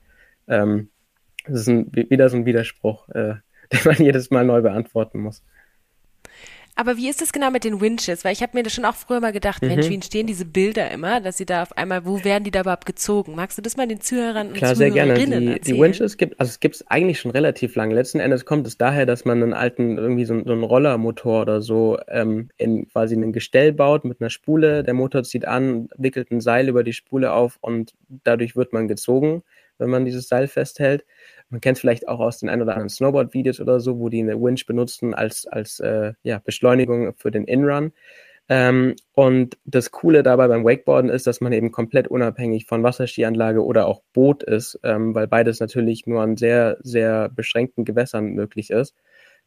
[0.48, 0.90] Ähm,
[1.48, 3.36] das ist ein, wieder so ein Widerspruch, äh,
[3.74, 5.44] den man jedes Mal neu beantworten muss.
[6.80, 8.24] Aber wie ist es genau mit den Winches?
[8.24, 9.68] Weil ich habe mir das schon auch früher mal gedacht, mhm.
[9.68, 12.62] Mensch, wie entstehen diese Bilder immer, dass sie da auf einmal, wo werden die da
[12.62, 13.36] überhaupt gezogen?
[13.36, 15.14] Magst du das mal den Zuhörern und Klar, sehr gerne.
[15.16, 17.94] Die, die Winches gibt, also es gibt es eigentlich schon relativ lange.
[17.94, 21.62] Letzten Endes kommt es daher, dass man einen alten, irgendwie so, so einen Rollermotor oder
[21.62, 24.82] so ähm, in quasi ein Gestell baut mit einer Spule.
[24.84, 28.88] Der Motor zieht an, wickelt ein Seil über die Spule auf und dadurch wird man
[28.88, 29.44] gezogen,
[29.80, 31.06] wenn man dieses Seil festhält.
[31.50, 34.20] Man kennt es vielleicht auch aus den ein oder anderen Snowboard-Videos oder so, wo die
[34.20, 37.92] eine Winch benutzen als, als äh, ja, Beschleunigung für den Inrun.
[38.50, 43.64] Ähm, und das Coole dabei beim Wakeboarden ist, dass man eben komplett unabhängig von Wasserskianlage
[43.64, 48.72] oder auch Boot ist, ähm, weil beides natürlich nur an sehr, sehr beschränkten Gewässern möglich
[48.72, 48.96] ist.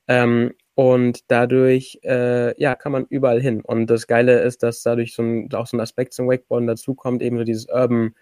[0.08, 3.60] Ähm, und dadurch äh, ja, kann man überall hin.
[3.62, 7.22] Und das Geile ist, dass dadurch so ein, auch so ein Aspekt zum Wakeboarden dazukommt,
[7.22, 8.14] eben so dieses Urban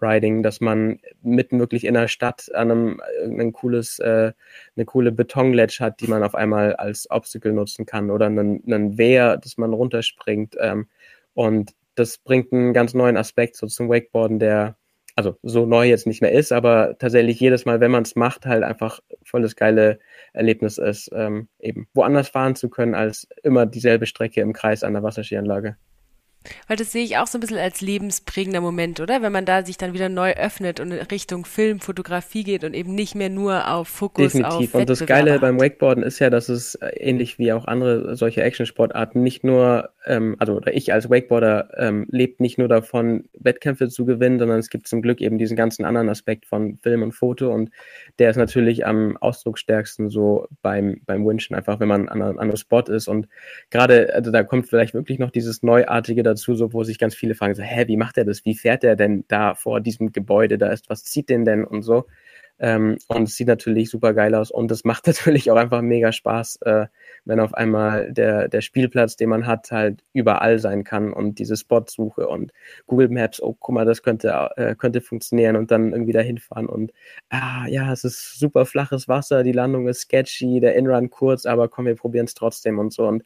[0.00, 4.32] Riding, dass man mitten wirklich in der Stadt an einem ein cooles, äh,
[4.76, 8.98] eine coole Betonledge hat, die man auf einmal als Obstacle nutzen kann oder einen, einen
[8.98, 10.56] Wehr, dass man runterspringt.
[10.60, 10.88] Ähm,
[11.34, 14.76] und das bringt einen ganz neuen Aspekt so zum Wakeboarden, der
[15.18, 18.46] also so neu jetzt nicht mehr ist, aber tatsächlich jedes Mal, wenn man es macht,
[18.46, 19.98] halt einfach volles geile
[20.32, 24.92] Erlebnis ist, ähm, eben woanders fahren zu können als immer dieselbe Strecke im Kreis an
[24.92, 25.76] der Wasserskianlage.
[26.66, 29.22] Weil das sehe ich auch so ein bisschen als lebensprägender Moment, oder?
[29.22, 32.74] Wenn man da sich dann wieder neu öffnet und in Richtung Film, Fotografie geht und
[32.74, 34.74] eben nicht mehr nur auf Fokus Definitiv.
[34.74, 35.40] auf Und das Geile hat.
[35.40, 39.90] beim Wakeboarden ist ja, dass es äh, ähnlich wie auch andere solche Action-Sportarten nicht nur,
[40.06, 44.58] ähm, also oder ich als Wakeboarder ähm, lebt nicht nur davon, Wettkämpfe zu gewinnen, sondern
[44.58, 47.70] es gibt zum Glück eben diesen ganzen anderen Aspekt von Film und Foto und
[48.18, 52.80] der ist natürlich am ausdrucksstärksten so beim, beim Winchen, einfach wenn man an einem Spot
[52.80, 53.28] ist und
[53.70, 57.34] gerade, also da kommt vielleicht wirklich noch dieses Neuartige dazu, so wo sich ganz viele
[57.34, 58.44] fragen, so, hä, wie macht er das?
[58.44, 60.58] Wie fährt er denn da vor diesem Gebäude?
[60.58, 62.06] Da ist, was zieht denn denn und so?
[62.60, 66.10] Ähm, und es sieht natürlich super geil aus und es macht natürlich auch einfach mega
[66.10, 66.86] Spaß, äh,
[67.24, 71.56] wenn auf einmal der, der Spielplatz, den man hat, halt überall sein kann und diese
[71.56, 72.52] Spotsuche und
[72.86, 76.66] Google Maps, oh, guck mal, das könnte, äh, könnte funktionieren und dann irgendwie dahin fahren
[76.66, 76.92] und
[77.30, 81.68] ah, ja, es ist super flaches Wasser, die Landung ist sketchy, der Inrun kurz, aber
[81.68, 83.22] komm, wir probieren es trotzdem und so und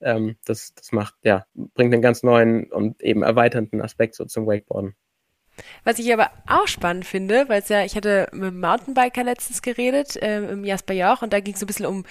[0.00, 4.46] ähm, das, das macht, ja, bringt einen ganz neuen und eben erweiternden Aspekt so zum
[4.46, 4.94] Wakeboarden.
[5.84, 9.62] Was ich aber auch spannend finde, weil es ja, ich hatte mit einem Mountainbiker letztens
[9.62, 12.04] geredet, ähm, im Jasper Jauch, und da ging es so ein bisschen um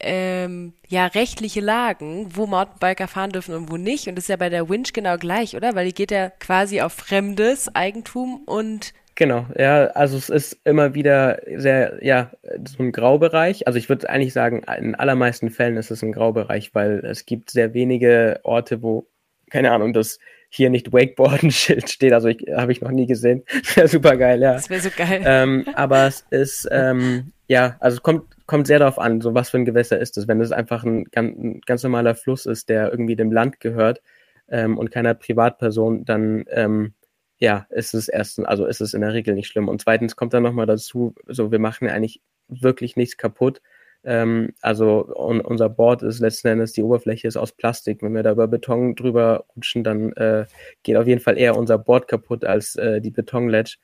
[0.00, 4.08] ähm, ja, rechtliche Lagen, wo Mountainbiker fahren dürfen und wo nicht.
[4.08, 5.74] Und das ist ja bei der Winch genau gleich, oder?
[5.74, 10.94] Weil die geht ja quasi auf fremdes Eigentum und Genau, ja, also es ist immer
[10.94, 12.30] wieder sehr, ja,
[12.66, 13.66] so ein Graubereich.
[13.66, 17.50] Also ich würde eigentlich sagen, in allermeisten Fällen ist es ein Graubereich, weil es gibt
[17.50, 19.08] sehr wenige Orte, wo,
[19.50, 22.14] keine Ahnung, das hier nicht Wakeboarden-Schild steht.
[22.14, 23.42] Also ich habe ich noch nie gesehen.
[23.74, 24.54] wäre super geil, ja.
[24.54, 25.20] Das wäre so geil.
[25.26, 29.50] Ähm, aber es ist, ähm, ja, also es kommt, kommt sehr darauf an, so was
[29.50, 30.28] für ein Gewässer ist es.
[30.28, 34.00] Wenn es einfach ein, ein ganz normaler Fluss ist, der irgendwie dem Land gehört
[34.48, 36.94] ähm, und keiner Privatperson, dann ähm,
[37.40, 39.68] ja, ist es erstens, also ist es in der Regel nicht schlimm.
[39.68, 43.62] Und zweitens kommt dann nochmal dazu, so wir machen ja eigentlich wirklich nichts kaputt.
[44.04, 48.02] Ähm, also un unser Board ist letzten Endes, die Oberfläche ist aus Plastik.
[48.02, 50.46] Wenn wir da über Beton drüber rutschen, dann äh,
[50.82, 53.78] geht auf jeden Fall eher unser Board kaputt als äh, die Betonledge.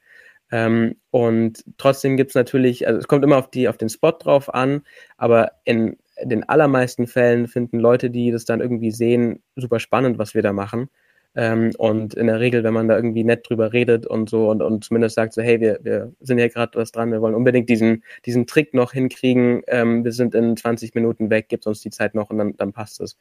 [0.53, 4.53] Ähm, und trotzdem gibt's natürlich, also es kommt immer auf die, auf den Spot drauf
[4.55, 4.83] an,
[5.17, 10.35] aber in den allermeisten Fällen finden Leute, die das dann irgendwie sehen, super spannend, was
[10.35, 10.89] wir da machen.
[11.37, 14.63] Ähm, und in der Regel, wenn man da irgendwie nett drüber redet und so und,
[14.63, 17.69] und zumindest sagt so, hey, wir, wir sind ja gerade was dran, wir wollen unbedingt
[17.69, 21.91] diesen, diesen Trick noch hinkriegen, ähm, wir sind in 20 Minuten weg, gibt uns die
[21.91, 23.19] Zeit noch und dann, dann passt es.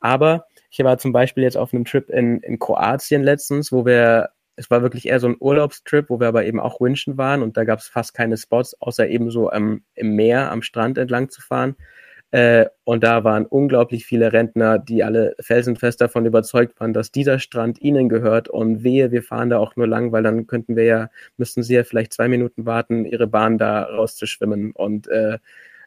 [0.00, 4.30] Aber ich war zum Beispiel jetzt auf einem Trip in, in Kroatien letztens, wo wir,
[4.56, 7.58] es war wirklich eher so ein Urlaubstrip, wo wir aber eben auch winschen waren und
[7.58, 11.28] da gab es fast keine Spots, außer eben so ähm, im Meer, am Strand entlang
[11.28, 11.76] zu fahren.
[12.32, 17.38] Äh, und da waren unglaublich viele Rentner, die alle felsenfest davon überzeugt waren, dass dieser
[17.38, 20.84] Strand ihnen gehört und wehe, wir fahren da auch nur lang, weil dann könnten wir
[20.84, 25.38] ja, müssten sie ja vielleicht zwei Minuten warten, ihre Bahn da rauszuschwimmen und äh,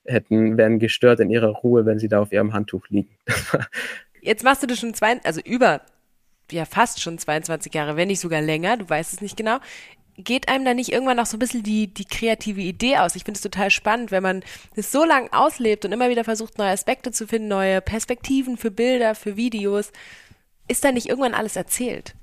[0.06, 3.10] hätten, wären gestört in ihrer Ruhe, wenn sie da auf ihrem Handtuch liegen.
[4.22, 5.82] Jetzt machst du das schon zwei, also über,
[6.52, 9.58] ja fast schon 22 Jahre, wenn nicht sogar länger, du weißt es nicht genau.
[10.18, 13.16] Geht einem da nicht irgendwann noch so ein bisschen die, die kreative Idee aus?
[13.16, 14.44] Ich finde es total spannend, wenn man
[14.76, 18.72] das so lange auslebt und immer wieder versucht, neue Aspekte zu finden, neue Perspektiven für
[18.72, 19.92] Bilder, für Videos.
[20.68, 22.16] Ist da nicht irgendwann alles erzählt?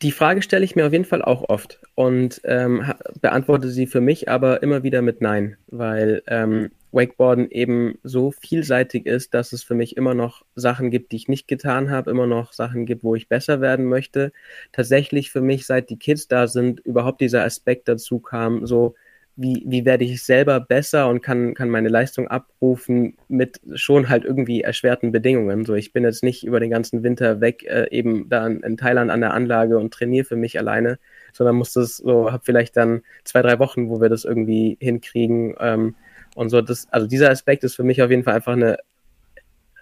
[0.00, 4.00] Die Frage stelle ich mir auf jeden Fall auch oft und ähm, beantworte sie für
[4.00, 9.62] mich aber immer wieder mit Nein, weil ähm, Wakeboarden eben so vielseitig ist, dass es
[9.62, 13.04] für mich immer noch Sachen gibt, die ich nicht getan habe, immer noch Sachen gibt,
[13.04, 14.32] wo ich besser werden möchte.
[14.72, 18.94] Tatsächlich für mich, seit die Kids da sind, überhaupt dieser Aspekt dazu kam, so
[19.40, 24.24] wie, wie werde ich selber besser und kann, kann meine Leistung abrufen mit schon halt
[24.24, 25.64] irgendwie erschwerten Bedingungen.
[25.64, 28.76] So, ich bin jetzt nicht über den ganzen Winter weg, äh, eben da in, in
[28.76, 30.98] Thailand an der Anlage und trainiere für mich alleine,
[31.32, 35.54] sondern muss das so, habe vielleicht dann zwei, drei Wochen, wo wir das irgendwie hinkriegen.
[35.60, 35.94] Ähm,
[36.38, 38.76] und so, das, also dieser Aspekt ist für mich auf jeden Fall einfach eine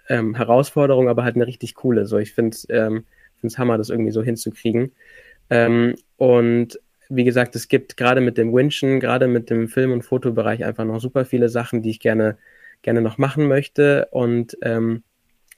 [0.09, 2.07] ähm, Herausforderung, aber halt eine richtig coole.
[2.07, 3.05] So, ich finde es ähm,
[3.57, 4.91] Hammer, das irgendwie so hinzukriegen.
[5.51, 10.01] Ähm, und wie gesagt, es gibt gerade mit dem Winchen, gerade mit dem Film- und
[10.01, 12.39] Fotobereich einfach noch super viele Sachen, die ich gerne,
[12.81, 14.07] gerne noch machen möchte.
[14.09, 15.03] Und, ähm,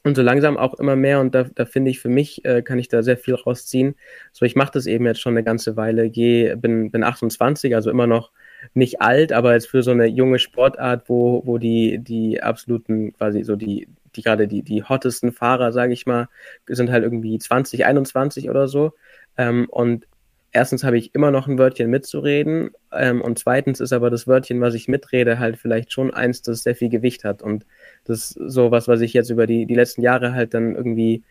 [0.03, 1.21] und so langsam auch immer mehr.
[1.21, 3.95] Und da, da finde ich, für mich äh, kann ich da sehr viel rausziehen.
[4.33, 7.89] So, ich mache das eben jetzt schon eine ganze Weile, gehe, bin, bin 28, also
[7.89, 8.33] immer noch
[8.74, 13.43] nicht alt, aber jetzt für so eine junge Sportart, wo, wo die, die absoluten, quasi
[13.43, 16.30] so die, die gerade die, die hottesten Fahrer, sage ich mal,
[16.67, 18.93] sind halt irgendwie 20, 21 oder so.
[19.38, 20.08] Ähm, und
[20.52, 24.62] erstens habe ich immer noch ein Wörtchen mitzureden ähm, und zweitens ist aber das Wörtchen,
[24.62, 27.41] was ich mitrede, halt vielleicht schon eins, das sehr viel Gewicht hat.
[27.41, 27.65] Und
[28.06, 31.24] das ist so was, was ich jetzt über die, die letzten Jahre halt dann irgendwie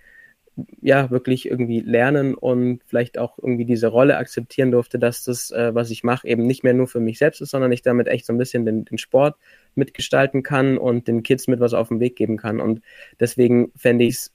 [0.80, 5.74] ja wirklich irgendwie lernen und vielleicht auch irgendwie diese Rolle akzeptieren durfte, dass das, äh,
[5.74, 8.26] was ich mache, eben nicht mehr nur für mich selbst ist, sondern ich damit echt
[8.26, 9.36] so ein bisschen den, den Sport
[9.74, 12.60] mitgestalten kann und den Kids mit was auf den Weg geben kann.
[12.60, 12.80] Und
[13.20, 14.32] deswegen fände ich es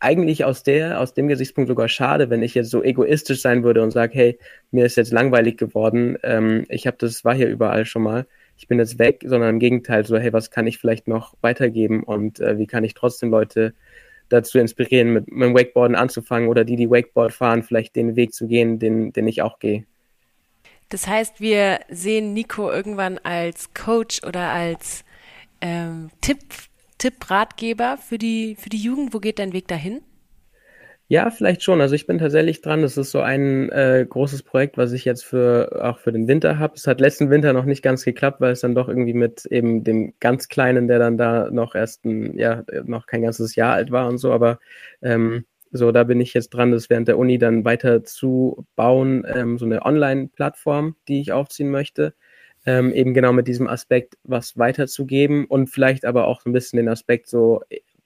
[0.00, 3.82] eigentlich aus der, aus dem Gesichtspunkt sogar schade, wenn ich jetzt so egoistisch sein würde
[3.82, 4.38] und sage, hey,
[4.72, 8.66] mir ist jetzt langweilig geworden, ähm, ich habe das war hier überall schon mal, ich
[8.66, 12.40] bin jetzt weg, sondern im Gegenteil so, hey, was kann ich vielleicht noch weitergeben und
[12.40, 13.74] äh, wie kann ich trotzdem Leute
[14.32, 18.34] dazu inspirieren, mit, mit dem Wakeboarden anzufangen oder die, die Wakeboard fahren, vielleicht den Weg
[18.34, 19.84] zu gehen, den, den ich auch gehe.
[20.88, 25.04] Das heißt, wir sehen Nico irgendwann als Coach oder als
[25.60, 26.40] ähm, Tipp,
[26.98, 29.14] Tipp, Ratgeber für die, für die Jugend.
[29.14, 30.02] Wo geht dein Weg dahin?
[31.12, 31.82] Ja, vielleicht schon.
[31.82, 32.80] Also ich bin tatsächlich dran.
[32.80, 36.58] Das ist so ein äh, großes Projekt, was ich jetzt für auch für den Winter
[36.58, 36.72] habe.
[36.74, 39.84] Es hat letzten Winter noch nicht ganz geklappt, weil es dann doch irgendwie mit eben
[39.84, 43.90] dem ganz Kleinen, der dann da noch erst ein, ja, noch kein ganzes Jahr alt
[43.90, 44.32] war und so.
[44.32, 44.58] Aber
[45.02, 49.26] ähm, so, da bin ich jetzt dran, das während der Uni dann weiter zu bauen,
[49.28, 52.14] ähm, so eine Online-Plattform, die ich aufziehen möchte.
[52.64, 56.78] Ähm, eben genau mit diesem Aspekt was weiterzugeben und vielleicht aber auch so ein bisschen
[56.78, 57.60] den Aspekt so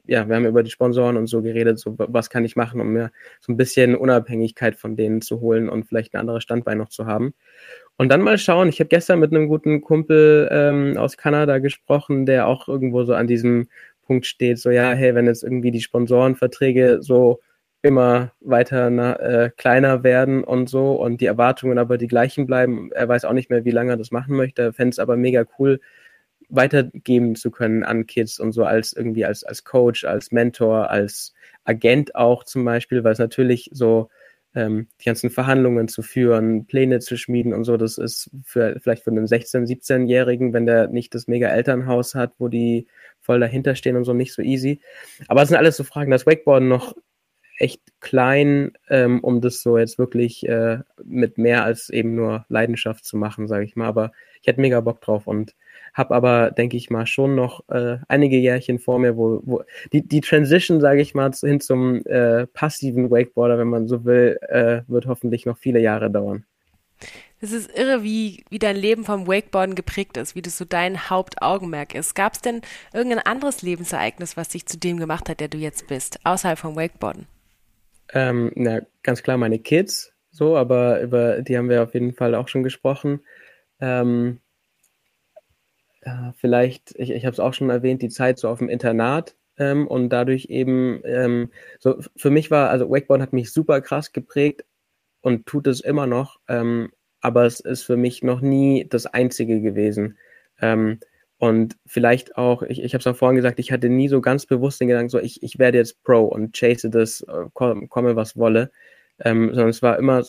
[0.07, 2.93] ja, wir haben über die Sponsoren und so geredet, so was kann ich machen, um
[2.93, 6.89] mir so ein bisschen Unabhängigkeit von denen zu holen und vielleicht ein anderes Standbein noch
[6.89, 7.35] zu haben.
[7.97, 12.27] Und dann mal schauen, ich habe gestern mit einem guten Kumpel ähm, aus Kanada gesprochen,
[12.27, 13.69] der auch irgendwo so an diesem
[14.07, 17.41] Punkt steht, so ja, hey, wenn jetzt irgendwie die Sponsorenverträge so
[17.83, 22.91] immer weiter na, äh, kleiner werden und so und die Erwartungen aber die gleichen bleiben,
[22.93, 25.45] er weiß auch nicht mehr, wie lange er das machen möchte, fände es aber mega
[25.59, 25.81] cool,
[26.49, 31.35] weitergeben zu können an Kids und so als irgendwie als, als Coach, als Mentor, als
[31.65, 34.09] Agent auch zum Beispiel, weil es natürlich so
[34.55, 39.05] ähm, die ganzen Verhandlungen zu führen, Pläne zu schmieden und so, das ist für vielleicht
[39.05, 42.87] für einen 16-, 17-Jährigen, wenn der nicht das mega Elternhaus hat, wo die
[43.21, 44.81] voll dahinter stehen und so, nicht so easy.
[45.29, 46.95] Aber es sind alles so Fragen, das Wakeboarden noch
[47.59, 53.05] echt klein, ähm, um das so jetzt wirklich äh, mit mehr als eben nur Leidenschaft
[53.05, 53.89] zu machen, sage ich mal.
[53.89, 55.55] Aber ich hätte mega Bock drauf und
[55.97, 59.63] habe aber, denke ich mal, schon noch äh, einige Jährchen vor mir, wo, wo
[59.95, 64.39] die, die Transition, sage ich mal, hin zum äh, passiven Wakeboarder, wenn man so will,
[64.43, 66.45] äh, wird hoffentlich noch viele Jahre dauern.
[67.41, 71.09] Es ist irre, wie, wie dein Leben vom Wakeboarden geprägt ist, wie das so dein
[71.09, 72.15] Hauptaugenmerk ist.
[72.15, 72.61] Gab es denn
[72.93, 76.77] irgendein anderes Lebensereignis, was dich zu dem gemacht hat, der du jetzt bist, außerhalb vom
[76.77, 77.27] Wakeboarden?
[78.13, 82.35] Ähm, na, ganz klar meine Kids, so, aber über die haben wir auf jeden Fall
[82.35, 83.21] auch schon gesprochen.
[83.81, 84.41] Ähm,
[86.05, 89.35] ja, vielleicht, ich, ich habe es auch schon erwähnt, die Zeit so auf dem Internat
[89.59, 94.13] ähm, und dadurch eben, ähm, so für mich war, also Wakeboard hat mich super krass
[94.13, 94.65] geprägt
[95.21, 99.61] und tut es immer noch, ähm, aber es ist für mich noch nie das Einzige
[99.61, 100.19] gewesen.
[100.61, 101.01] Ähm,
[101.39, 104.47] und vielleicht auch, ich, ich habe es auch vorhin gesagt, ich hatte nie so ganz
[104.47, 108.37] bewusst den Gedanken, so ich, ich werde jetzt Pro und chase das, äh, komme was
[108.37, 108.71] wolle,
[109.21, 110.23] ähm, sondern es war immer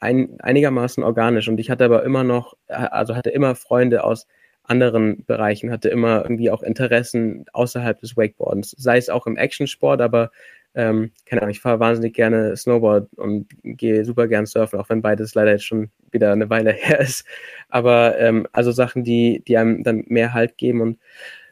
[0.00, 4.26] ein, einigermaßen organisch und ich hatte aber immer noch, äh, also hatte immer Freunde aus
[4.64, 10.00] anderen Bereichen, hatte immer irgendwie auch Interessen außerhalb des Wakeboardens, sei es auch im Actionsport,
[10.00, 10.30] aber
[10.74, 15.02] ähm, keine Ahnung, ich fahre wahnsinnig gerne Snowboard und gehe super gern surfen, auch wenn
[15.02, 17.24] beides leider jetzt schon wieder eine Weile her ist.
[17.68, 20.98] Aber ähm, also Sachen, die, die einem dann mehr Halt geben und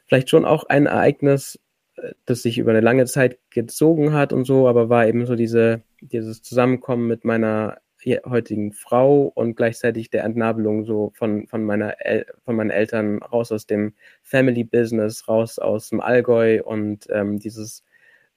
[0.06, 1.60] vielleicht schon auch ein Ereignis,
[1.96, 5.36] äh, das sich über eine lange Zeit gezogen hat und so, aber war eben so
[5.36, 12.04] diese, dieses Zusammenkommen mit meiner heutigen Frau und gleichzeitig der Entnabelung so von, von, meiner
[12.04, 17.38] El von meinen Eltern raus aus dem Family Business, raus aus dem Allgäu und ähm,
[17.38, 17.84] dieses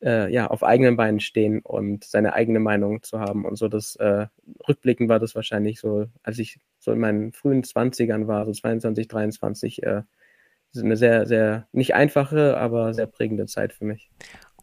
[0.02, 3.46] äh, ja, auf eigenen Beinen stehen und seine eigene Meinung zu haben.
[3.46, 4.28] Und so das äh,
[4.68, 9.08] Rückblicken war das wahrscheinlich so, als ich so in meinen frühen 20ern war, so 22,
[9.08, 10.04] 23, äh,
[10.78, 14.10] eine sehr, sehr, nicht einfache, aber sehr prägende Zeit für mich.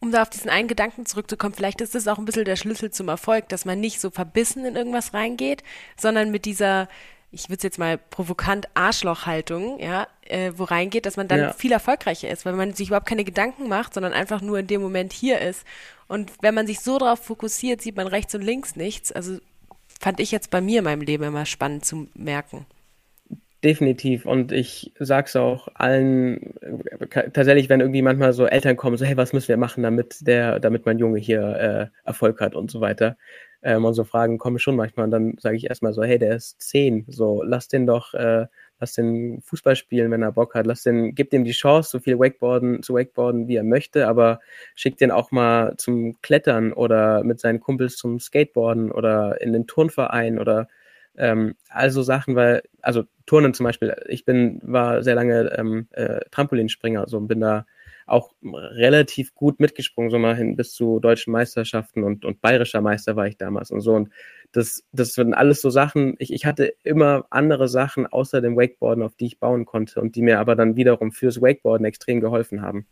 [0.03, 2.91] Um da auf diesen einen Gedanken zurückzukommen, vielleicht ist das auch ein bisschen der Schlüssel
[2.91, 5.63] zum Erfolg, dass man nicht so verbissen in irgendwas reingeht,
[5.95, 6.89] sondern mit dieser
[7.31, 11.53] ich würde es jetzt mal provokant Arschlochhaltung, ja, äh, wo reingeht, dass man dann ja.
[11.53, 14.81] viel erfolgreicher ist, weil man sich überhaupt keine Gedanken macht, sondern einfach nur in dem
[14.81, 15.63] Moment hier ist.
[16.07, 19.11] Und wenn man sich so darauf fokussiert, sieht man rechts und links nichts.
[19.11, 19.39] Also
[20.01, 22.65] fand ich jetzt bei mir in meinem Leben immer spannend zu merken.
[23.63, 24.25] Definitiv.
[24.25, 26.53] Und ich sag's auch allen,
[27.31, 30.59] tatsächlich, wenn irgendwie manchmal so Eltern kommen, so, hey, was müssen wir machen, damit der,
[30.59, 33.15] damit mein Junge hier äh, Erfolg hat und so weiter
[33.61, 35.05] ähm, und so Fragen kommen schon manchmal.
[35.05, 38.47] Und dann sage ich erstmal so, hey, der ist zehn, so lass den doch, äh,
[38.81, 41.99] lass den Fußball spielen, wenn er Bock hat, lass den, gib dem die Chance, so
[41.99, 44.41] viel Wakeboarden zu Wakeboarden, wie er möchte, aber
[44.75, 49.67] schick den auch mal zum Klettern oder mit seinen Kumpels zum Skateboarden oder in den
[49.67, 50.67] Turnverein oder
[51.17, 56.21] ähm, also Sachen, weil, also Turnen zum Beispiel, ich bin, war sehr lange ähm, äh,
[56.31, 57.65] Trampolinspringer, also bin da
[58.05, 63.15] auch relativ gut mitgesprungen, so mal hin bis zu deutschen Meisterschaften und, und bayerischer Meister
[63.15, 63.93] war ich damals und so.
[63.93, 64.09] Und
[64.51, 69.03] das, das sind alles so Sachen, ich, ich hatte immer andere Sachen außer dem Wakeboarden,
[69.03, 72.61] auf die ich bauen konnte und die mir aber dann wiederum fürs Wakeboarden extrem geholfen
[72.61, 72.85] haben.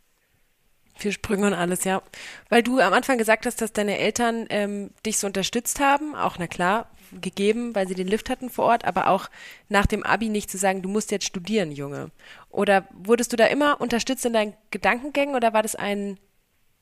[0.94, 2.02] Für Sprünge und alles, ja.
[2.48, 6.36] Weil du am Anfang gesagt hast, dass deine Eltern ähm, dich so unterstützt haben, auch
[6.38, 9.28] na klar, gegeben, weil sie den Lift hatten vor Ort, aber auch
[9.68, 12.10] nach dem Abi nicht zu sagen, du musst jetzt studieren, Junge.
[12.50, 16.18] Oder wurdest du da immer unterstützt in deinen Gedankengängen oder war das ein,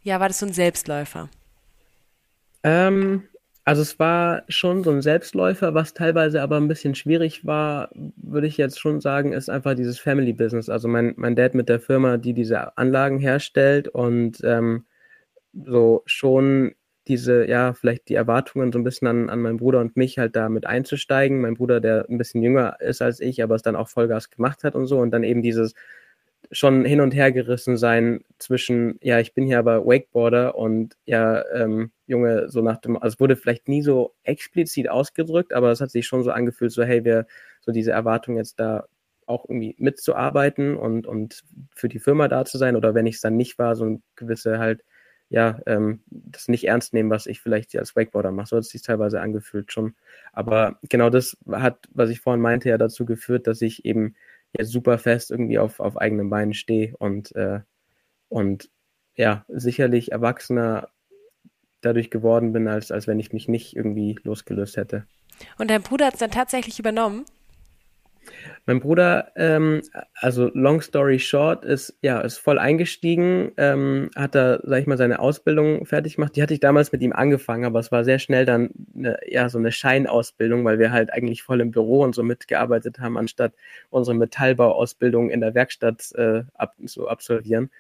[0.03, 1.29] ja, war das so ein Selbstläufer?
[2.63, 3.25] Ähm,
[3.65, 8.47] also es war schon so ein Selbstläufer, was teilweise aber ein bisschen schwierig war, würde
[8.47, 10.69] ich jetzt schon sagen, ist einfach dieses Family Business.
[10.69, 14.87] Also mein, mein Dad mit der Firma, die diese Anlagen herstellt und ähm,
[15.53, 16.75] so schon
[17.11, 20.37] diese, ja, vielleicht die Erwartungen so ein bisschen an, an meinen Bruder und mich halt
[20.37, 21.41] da mit einzusteigen.
[21.41, 24.65] Mein Bruder, der ein bisschen jünger ist als ich, aber es dann auch Vollgas gemacht
[24.65, 24.99] hat und so.
[25.01, 25.75] Und dann eben dieses
[26.53, 31.45] schon hin und her gerissen sein zwischen, ja, ich bin hier aber Wakeboarder und ja,
[31.55, 35.81] ähm, Junge, so nach dem, also es wurde vielleicht nie so explizit ausgedrückt, aber es
[35.81, 37.27] hat sich schon so angefühlt, so, hey, wir,
[37.61, 38.87] so diese Erwartung jetzt da
[39.27, 41.43] auch irgendwie mitzuarbeiten und, und
[41.75, 44.01] für die Firma da zu sein oder wenn ich es dann nicht war, so eine
[44.17, 44.83] gewisse halt
[45.31, 48.49] ja, ähm, das nicht ernst nehmen, was ich vielleicht als Wakeboarder mache.
[48.49, 49.95] So hat es sich teilweise angefühlt schon.
[50.33, 54.17] Aber genau das hat, was ich vorhin meinte, ja dazu geführt, dass ich eben
[54.53, 57.61] jetzt super fest irgendwie auf, auf eigenen Beinen stehe und, äh,
[58.29, 58.71] und
[59.15, 60.89] ja, sicherlich erwachsener
[61.81, 65.07] dadurch geworden bin, als, als wenn ich mich nicht irgendwie losgelöst hätte.
[65.59, 67.25] Und dein Bruder hat es dann tatsächlich übernommen?
[68.67, 69.83] Mein Bruder, ähm,
[70.15, 74.99] also long story short, ist ja ist voll eingestiegen, ähm, hat da, sag ich mal,
[74.99, 76.37] seine Ausbildung fertig gemacht.
[76.37, 79.49] Die hatte ich damals mit ihm angefangen, aber es war sehr schnell dann eine, ja
[79.49, 83.55] so eine Scheinausbildung, weil wir halt eigentlich voll im Büro und so mitgearbeitet haben, anstatt
[83.91, 87.71] unsere Metallbauausbildung in der Werkstatt äh, ab, zu absolvieren.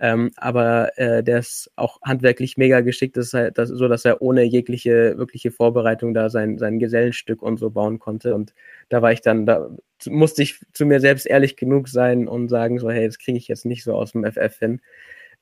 [0.00, 4.04] Ähm, aber äh, der ist auch handwerklich mega geschickt, das ist halt, das, so dass
[4.04, 8.34] er ohne jegliche wirkliche Vorbereitung da sein, sein Gesellenstück und so bauen konnte.
[8.34, 8.54] Und
[8.88, 9.70] da war ich dann, da
[10.06, 13.48] musste ich zu mir selbst ehrlich genug sein und sagen, so, hey, das kriege ich
[13.48, 14.80] jetzt nicht so aus dem FF hin.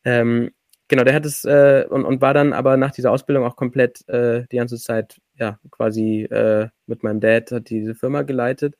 [0.04, 0.50] Ähm,
[0.88, 4.08] genau, der hat es äh, und, und war dann aber nach dieser Ausbildung auch komplett
[4.08, 8.76] äh, die ganze Zeit, ja, quasi äh, mit meinem Dad hat diese Firma geleitet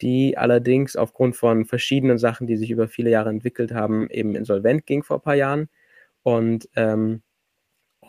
[0.00, 4.86] die allerdings aufgrund von verschiedenen Sachen, die sich über viele Jahre entwickelt haben, eben insolvent
[4.86, 5.68] ging vor ein paar Jahren.
[6.22, 7.22] Und, ähm,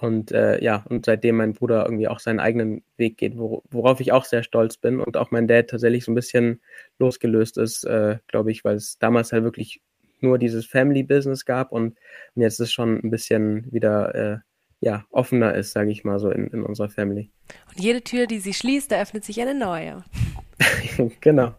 [0.01, 3.99] und äh, ja, und seitdem mein Bruder irgendwie auch seinen eigenen Weg geht, wor worauf
[3.99, 6.61] ich auch sehr stolz bin und auch mein Dad tatsächlich so ein bisschen
[6.99, 9.81] losgelöst ist, äh, glaube ich, weil es damals halt wirklich
[10.19, 11.97] nur dieses Family Business gab und,
[12.35, 14.37] und jetzt ist schon ein bisschen wieder äh,
[14.79, 17.29] ja, offener ist, sage ich mal so, in, in unserer Family.
[17.69, 20.03] Und jede Tür, die sie schließt, da öffnet sich eine neue.
[21.21, 21.53] genau.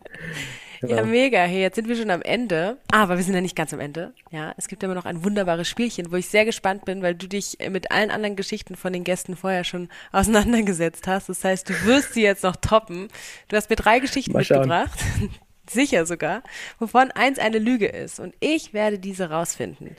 [0.83, 0.97] Genau.
[0.97, 1.39] Ja, mega.
[1.45, 2.77] Hey, jetzt sind wir schon am Ende.
[2.91, 4.13] Aber wir sind ja nicht ganz am Ende.
[4.33, 7.29] Ja, es gibt immer noch ein wunderbares Spielchen, wo ich sehr gespannt bin, weil du
[7.29, 11.29] dich mit allen anderen Geschichten von den Gästen vorher schon auseinandergesetzt hast.
[11.29, 13.09] Das heißt, du wirst sie jetzt noch toppen.
[13.47, 14.99] Du hast mir drei Geschichten mitgebracht.
[15.71, 16.43] sicher sogar,
[16.81, 18.19] wovon eins eine Lüge ist.
[18.19, 19.97] Und ich werde diese rausfinden.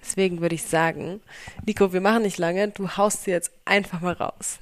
[0.00, 1.20] Deswegen würde ich sagen,
[1.66, 4.58] Nico, wir machen nicht lange, du haust sie jetzt einfach mal raus.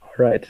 [0.00, 0.48] Alright.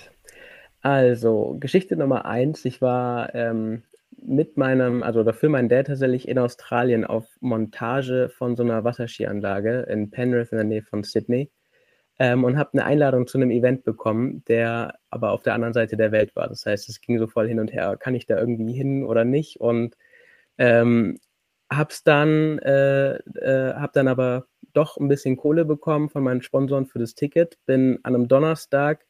[0.82, 2.64] Also, Geschichte Nummer eins.
[2.66, 3.82] Ich war ähm,
[4.22, 8.84] mit meinem, also oder für meinen Dad tatsächlich in Australien auf Montage von so einer
[8.84, 11.50] Wasserskianlage in Penrith in der Nähe von Sydney
[12.18, 15.96] ähm, und habe eine Einladung zu einem Event bekommen, der aber auf der anderen Seite
[15.96, 16.48] der Welt war.
[16.48, 19.24] Das heißt, es ging so voll hin und her, kann ich da irgendwie hin oder
[19.24, 19.58] nicht?
[19.58, 19.96] Und
[20.58, 21.18] ähm,
[21.70, 26.86] hab's dann, äh, äh, hab dann aber doch ein bisschen Kohle bekommen von meinen Sponsoren
[26.86, 27.58] für das Ticket.
[27.66, 29.06] Bin an einem Donnerstag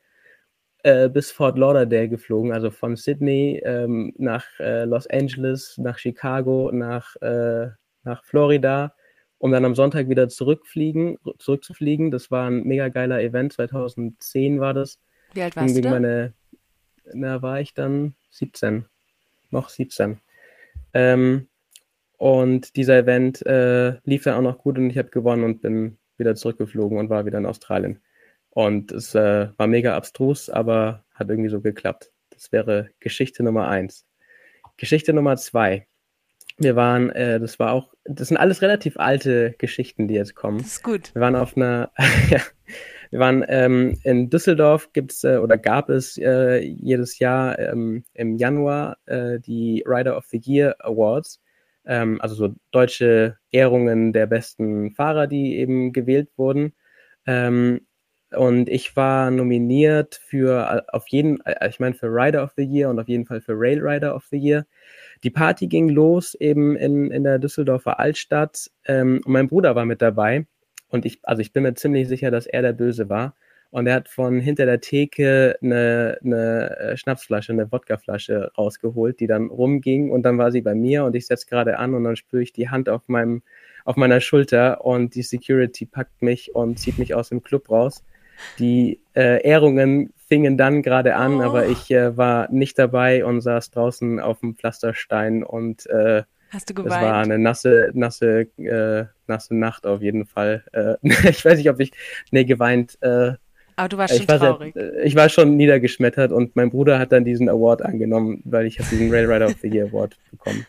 [0.83, 6.71] äh, bis Fort Lauderdale geflogen, also von Sydney ähm, nach äh, Los Angeles, nach Chicago,
[6.73, 7.69] nach, äh,
[8.05, 8.95] nach Florida
[9.41, 12.11] um dann am Sonntag wieder zurückfliegen, zurückzufliegen.
[12.11, 13.55] Das war ein mega geiler Event.
[13.55, 14.99] 2010 war das.
[15.33, 15.91] Wie alt warst du da?
[15.91, 16.35] Meine,
[17.15, 18.85] da war ich dann 17.
[19.51, 20.21] Noch 17.
[20.93, 21.49] Ähm,
[22.19, 25.97] und dieser Event äh, lief dann auch noch gut und ich habe gewonnen und bin
[26.19, 27.99] wieder zurückgeflogen und war wieder in Australien.
[28.51, 32.11] Und es äh, war mega abstrus, aber hat irgendwie so geklappt.
[32.31, 34.07] Das wäre Geschichte Nummer eins.
[34.77, 35.87] Geschichte Nummer zwei.
[36.59, 40.59] Wir waren, äh, das war auch, das sind alles relativ alte Geschichten, die jetzt kommen.
[40.59, 41.15] Das ist gut.
[41.15, 41.91] Wir waren auf einer,
[42.31, 42.41] ja,
[43.11, 48.37] wir waren ähm, in Düsseldorf, gibt's äh, oder gab es äh, jedes Jahr ähm, im
[48.37, 51.41] Januar äh, die Rider of the Year Awards,
[51.85, 56.75] ähm, also so deutsche Ehrungen der besten Fahrer, die eben gewählt wurden.
[57.27, 57.87] Ähm,
[58.37, 62.65] und ich war nominiert für äh, auf jeden, äh, ich meine für Rider of the
[62.65, 64.67] Year und auf jeden Fall für Rail Rider of the Year.
[65.23, 69.85] Die Party ging los eben in, in der Düsseldorfer Altstadt ähm, und mein Bruder war
[69.85, 70.47] mit dabei.
[70.89, 73.35] Und ich, also ich bin mir ziemlich sicher, dass er der Böse war.
[73.71, 79.29] Und er hat von hinter der Theke eine, eine äh, Schnapsflasche, eine Wodkaflasche rausgeholt, die
[79.29, 80.11] dann rumging.
[80.11, 82.53] Und dann war sie bei mir und ich setze gerade an und dann spüre ich
[82.53, 83.43] die Hand auf meinem,
[83.85, 88.05] auf meiner Schulter und die Security packt mich und zieht mich aus dem Club raus.
[88.59, 91.43] Die äh, Ehrungen fingen dann gerade an, oh.
[91.43, 96.69] aber ich äh, war nicht dabei und saß draußen auf dem Pflasterstein und äh, Hast
[96.69, 96.95] du geweint?
[96.95, 100.65] Es war eine nasse, nasse, äh, nasse Nacht auf jeden Fall.
[100.73, 100.97] Äh,
[101.31, 101.93] ich weiß nicht, ob ich,
[102.33, 102.99] nee, geweint.
[103.01, 103.35] Äh,
[103.77, 104.75] aber du warst schon war traurig.
[104.75, 108.67] Sehr, äh, ich war schon niedergeschmettert und mein Bruder hat dann diesen Award angenommen, weil
[108.67, 110.67] ich habe diesen Rail Rider of the Year Award bekommen.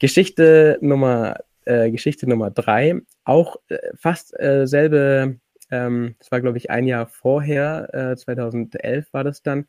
[0.00, 5.36] Geschichte Nummer, äh, Geschichte Nummer drei, auch äh, fast selbe
[5.72, 9.66] ähm, das war, glaube ich, ein Jahr vorher, äh, 2011 war das dann,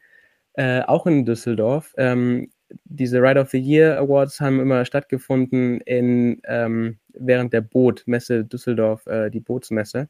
[0.54, 1.93] äh, auch in Düsseldorf.
[1.97, 2.51] Ähm,
[2.86, 9.06] diese Ride of the Year Awards haben immer stattgefunden in, ähm, während der Bootmesse Düsseldorf,
[9.08, 10.10] äh, die Bootsmesse.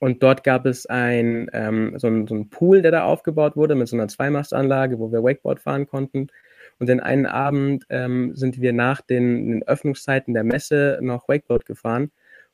[0.00, 3.88] Und dort gab es ein, ähm, so, ein, so Pool, der da aufgebaut wurde mit
[3.88, 6.28] so einer Zweimastanlage, wo wir Wakeboard fahren konnten.
[6.78, 11.66] Und den einen Abend ähm, sind wir nach den, den, Öffnungszeiten der Messe noch Wakeboard
[11.66, 12.12] gefahren.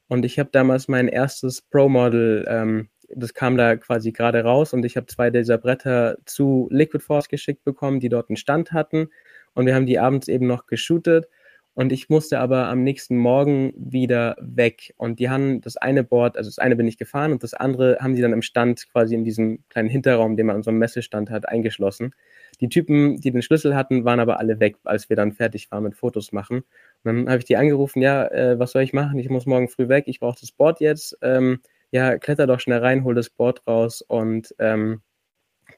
[0.09, 4.85] Und ich habe damals mein erstes Pro-Model, ähm, das kam da quasi gerade raus und
[4.85, 9.09] ich habe zwei dieser Bretter zu Liquid Force geschickt bekommen, die dort einen Stand hatten.
[9.55, 11.29] Und wir haben die abends eben noch geshootet.
[11.75, 14.95] Und ich musste aber am nächsten Morgen wieder weg.
[14.97, 17.99] Und die haben das eine Board, also das eine bin ich gefahren und das andere
[18.01, 20.79] haben die dann im Stand quasi in diesem kleinen Hinterraum, den man an so einem
[20.79, 22.15] Messestand hat, eingeschlossen.
[22.59, 25.85] Die Typen, die den Schlüssel hatten, waren aber alle weg, als wir dann fertig waren
[25.85, 26.59] mit Fotos machen.
[26.59, 26.65] Und
[27.05, 29.19] dann habe ich die angerufen, ja, äh, was soll ich machen?
[29.19, 31.19] Ich muss morgen früh weg, ich brauche das Board jetzt.
[31.23, 35.03] Ähm, ja, kletter doch schnell rein, hol das Board raus und ähm,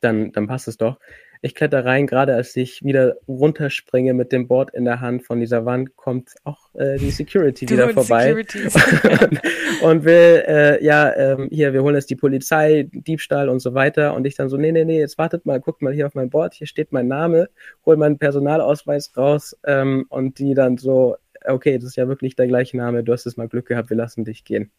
[0.01, 0.99] dann, dann passt es doch.
[1.43, 5.41] Ich kletter rein, gerade als ich wieder runterspringe mit dem Board in der Hand von
[5.41, 9.41] dieser Wand, kommt auch äh, die Security wieder vorbei und,
[9.83, 14.15] und, will, äh, ja, ähm, hier, wir holen jetzt die Polizei, Diebstahl und so weiter.
[14.15, 16.31] Und ich dann so, nee, nee, nee, jetzt wartet mal, guckt mal hier auf mein
[16.31, 17.49] Board, hier steht mein Name,
[17.85, 22.47] hol meinen Personalausweis raus ähm, und die dann so, okay, das ist ja wirklich der
[22.47, 24.71] gleiche Name, du hast es mal Glück gehabt, wir lassen dich gehen.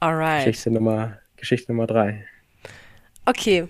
[0.00, 0.44] Alright.
[0.44, 2.26] Geschichte Nummer, Geschichte Nummer drei.
[3.26, 3.68] Okay,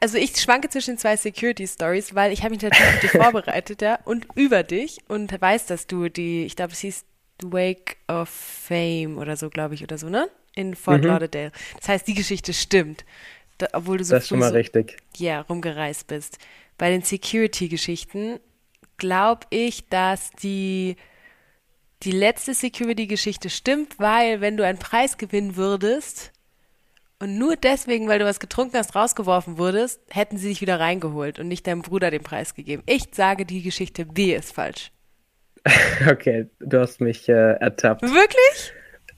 [0.00, 3.82] also ich schwanke zwischen zwei Security Stories, weil ich habe mich natürlich auf dich vorbereitet,
[3.82, 7.04] ja, und über dich und weiß, dass du die, ich glaube, es hieß
[7.42, 10.28] Wake of Fame oder so, glaube ich, oder so, ne?
[10.54, 11.08] In Fort mhm.
[11.08, 11.52] Lauderdale.
[11.78, 13.04] Das heißt, die Geschichte stimmt,
[13.58, 14.96] da, obwohl du so das ist schon mal so, richtig.
[15.16, 16.38] Ja, rumgereist bist.
[16.78, 18.40] Bei den Security-Geschichten
[18.96, 20.96] glaube ich, dass die
[22.04, 26.32] die letzte Security-Geschichte stimmt, weil wenn du einen Preis gewinnen würdest,
[27.20, 31.38] und nur deswegen, weil du was getrunken hast, rausgeworfen wurdest, hätten sie dich wieder reingeholt
[31.38, 32.82] und nicht deinem Bruder den Preis gegeben.
[32.86, 34.92] Ich sage, die Geschichte B ist falsch.
[36.08, 38.02] Okay, du hast mich äh, ertappt.
[38.02, 38.72] Wirklich?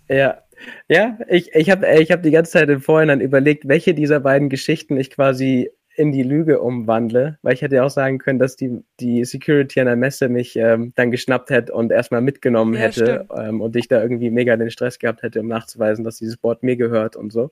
[0.09, 0.42] Ja.
[0.88, 4.51] Ja, ich, ich habe ich hab die ganze Zeit im Vorhinein überlegt, welche dieser beiden
[4.51, 8.57] Geschichten ich quasi in die Lüge umwandle, weil ich hätte ja auch sagen können, dass
[8.57, 12.80] die, die Security an der Messe mich ähm, dann geschnappt hätte und erstmal mitgenommen ja,
[12.80, 16.36] hätte ähm, und ich da irgendwie mega den Stress gehabt hätte, um nachzuweisen, dass dieses
[16.36, 17.51] Board mir gehört und so.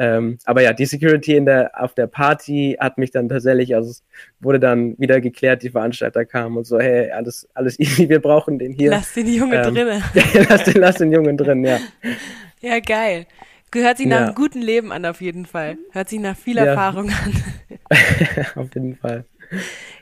[0.00, 3.90] Ähm, aber ja, die Security in der, auf der Party hat mich dann tatsächlich, also
[3.90, 4.04] es
[4.38, 8.60] wurde dann wieder geklärt, die Veranstalter kamen und so, hey, alles, alles easy, wir brauchen
[8.60, 8.90] den hier.
[8.90, 10.02] Lass den Jungen ähm, drinne.
[10.48, 11.78] lass, den, lass den Jungen drin, ja.
[12.60, 13.26] Ja, geil.
[13.70, 14.26] Gehört sich nach ja.
[14.26, 15.78] einem guten Leben an, auf jeden Fall.
[15.92, 16.64] Hört sich nach viel ja.
[16.64, 17.32] Erfahrung an.
[18.56, 19.24] auf jeden Fall.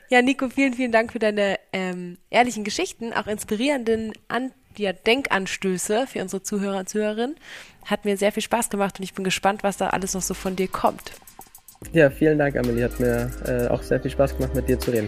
[0.09, 6.07] Ja, Nico, vielen, vielen Dank für deine ähm, ehrlichen Geschichten, auch inspirierenden an ja, Denkanstöße
[6.07, 7.35] für unsere Zuhörer und Zuhörerinnen.
[7.85, 10.33] Hat mir sehr viel Spaß gemacht und ich bin gespannt, was da alles noch so
[10.33, 11.11] von dir kommt.
[11.93, 12.83] Ja, vielen Dank, Amelie.
[12.83, 15.07] Hat mir äh, auch sehr viel Spaß gemacht, mit dir zu reden.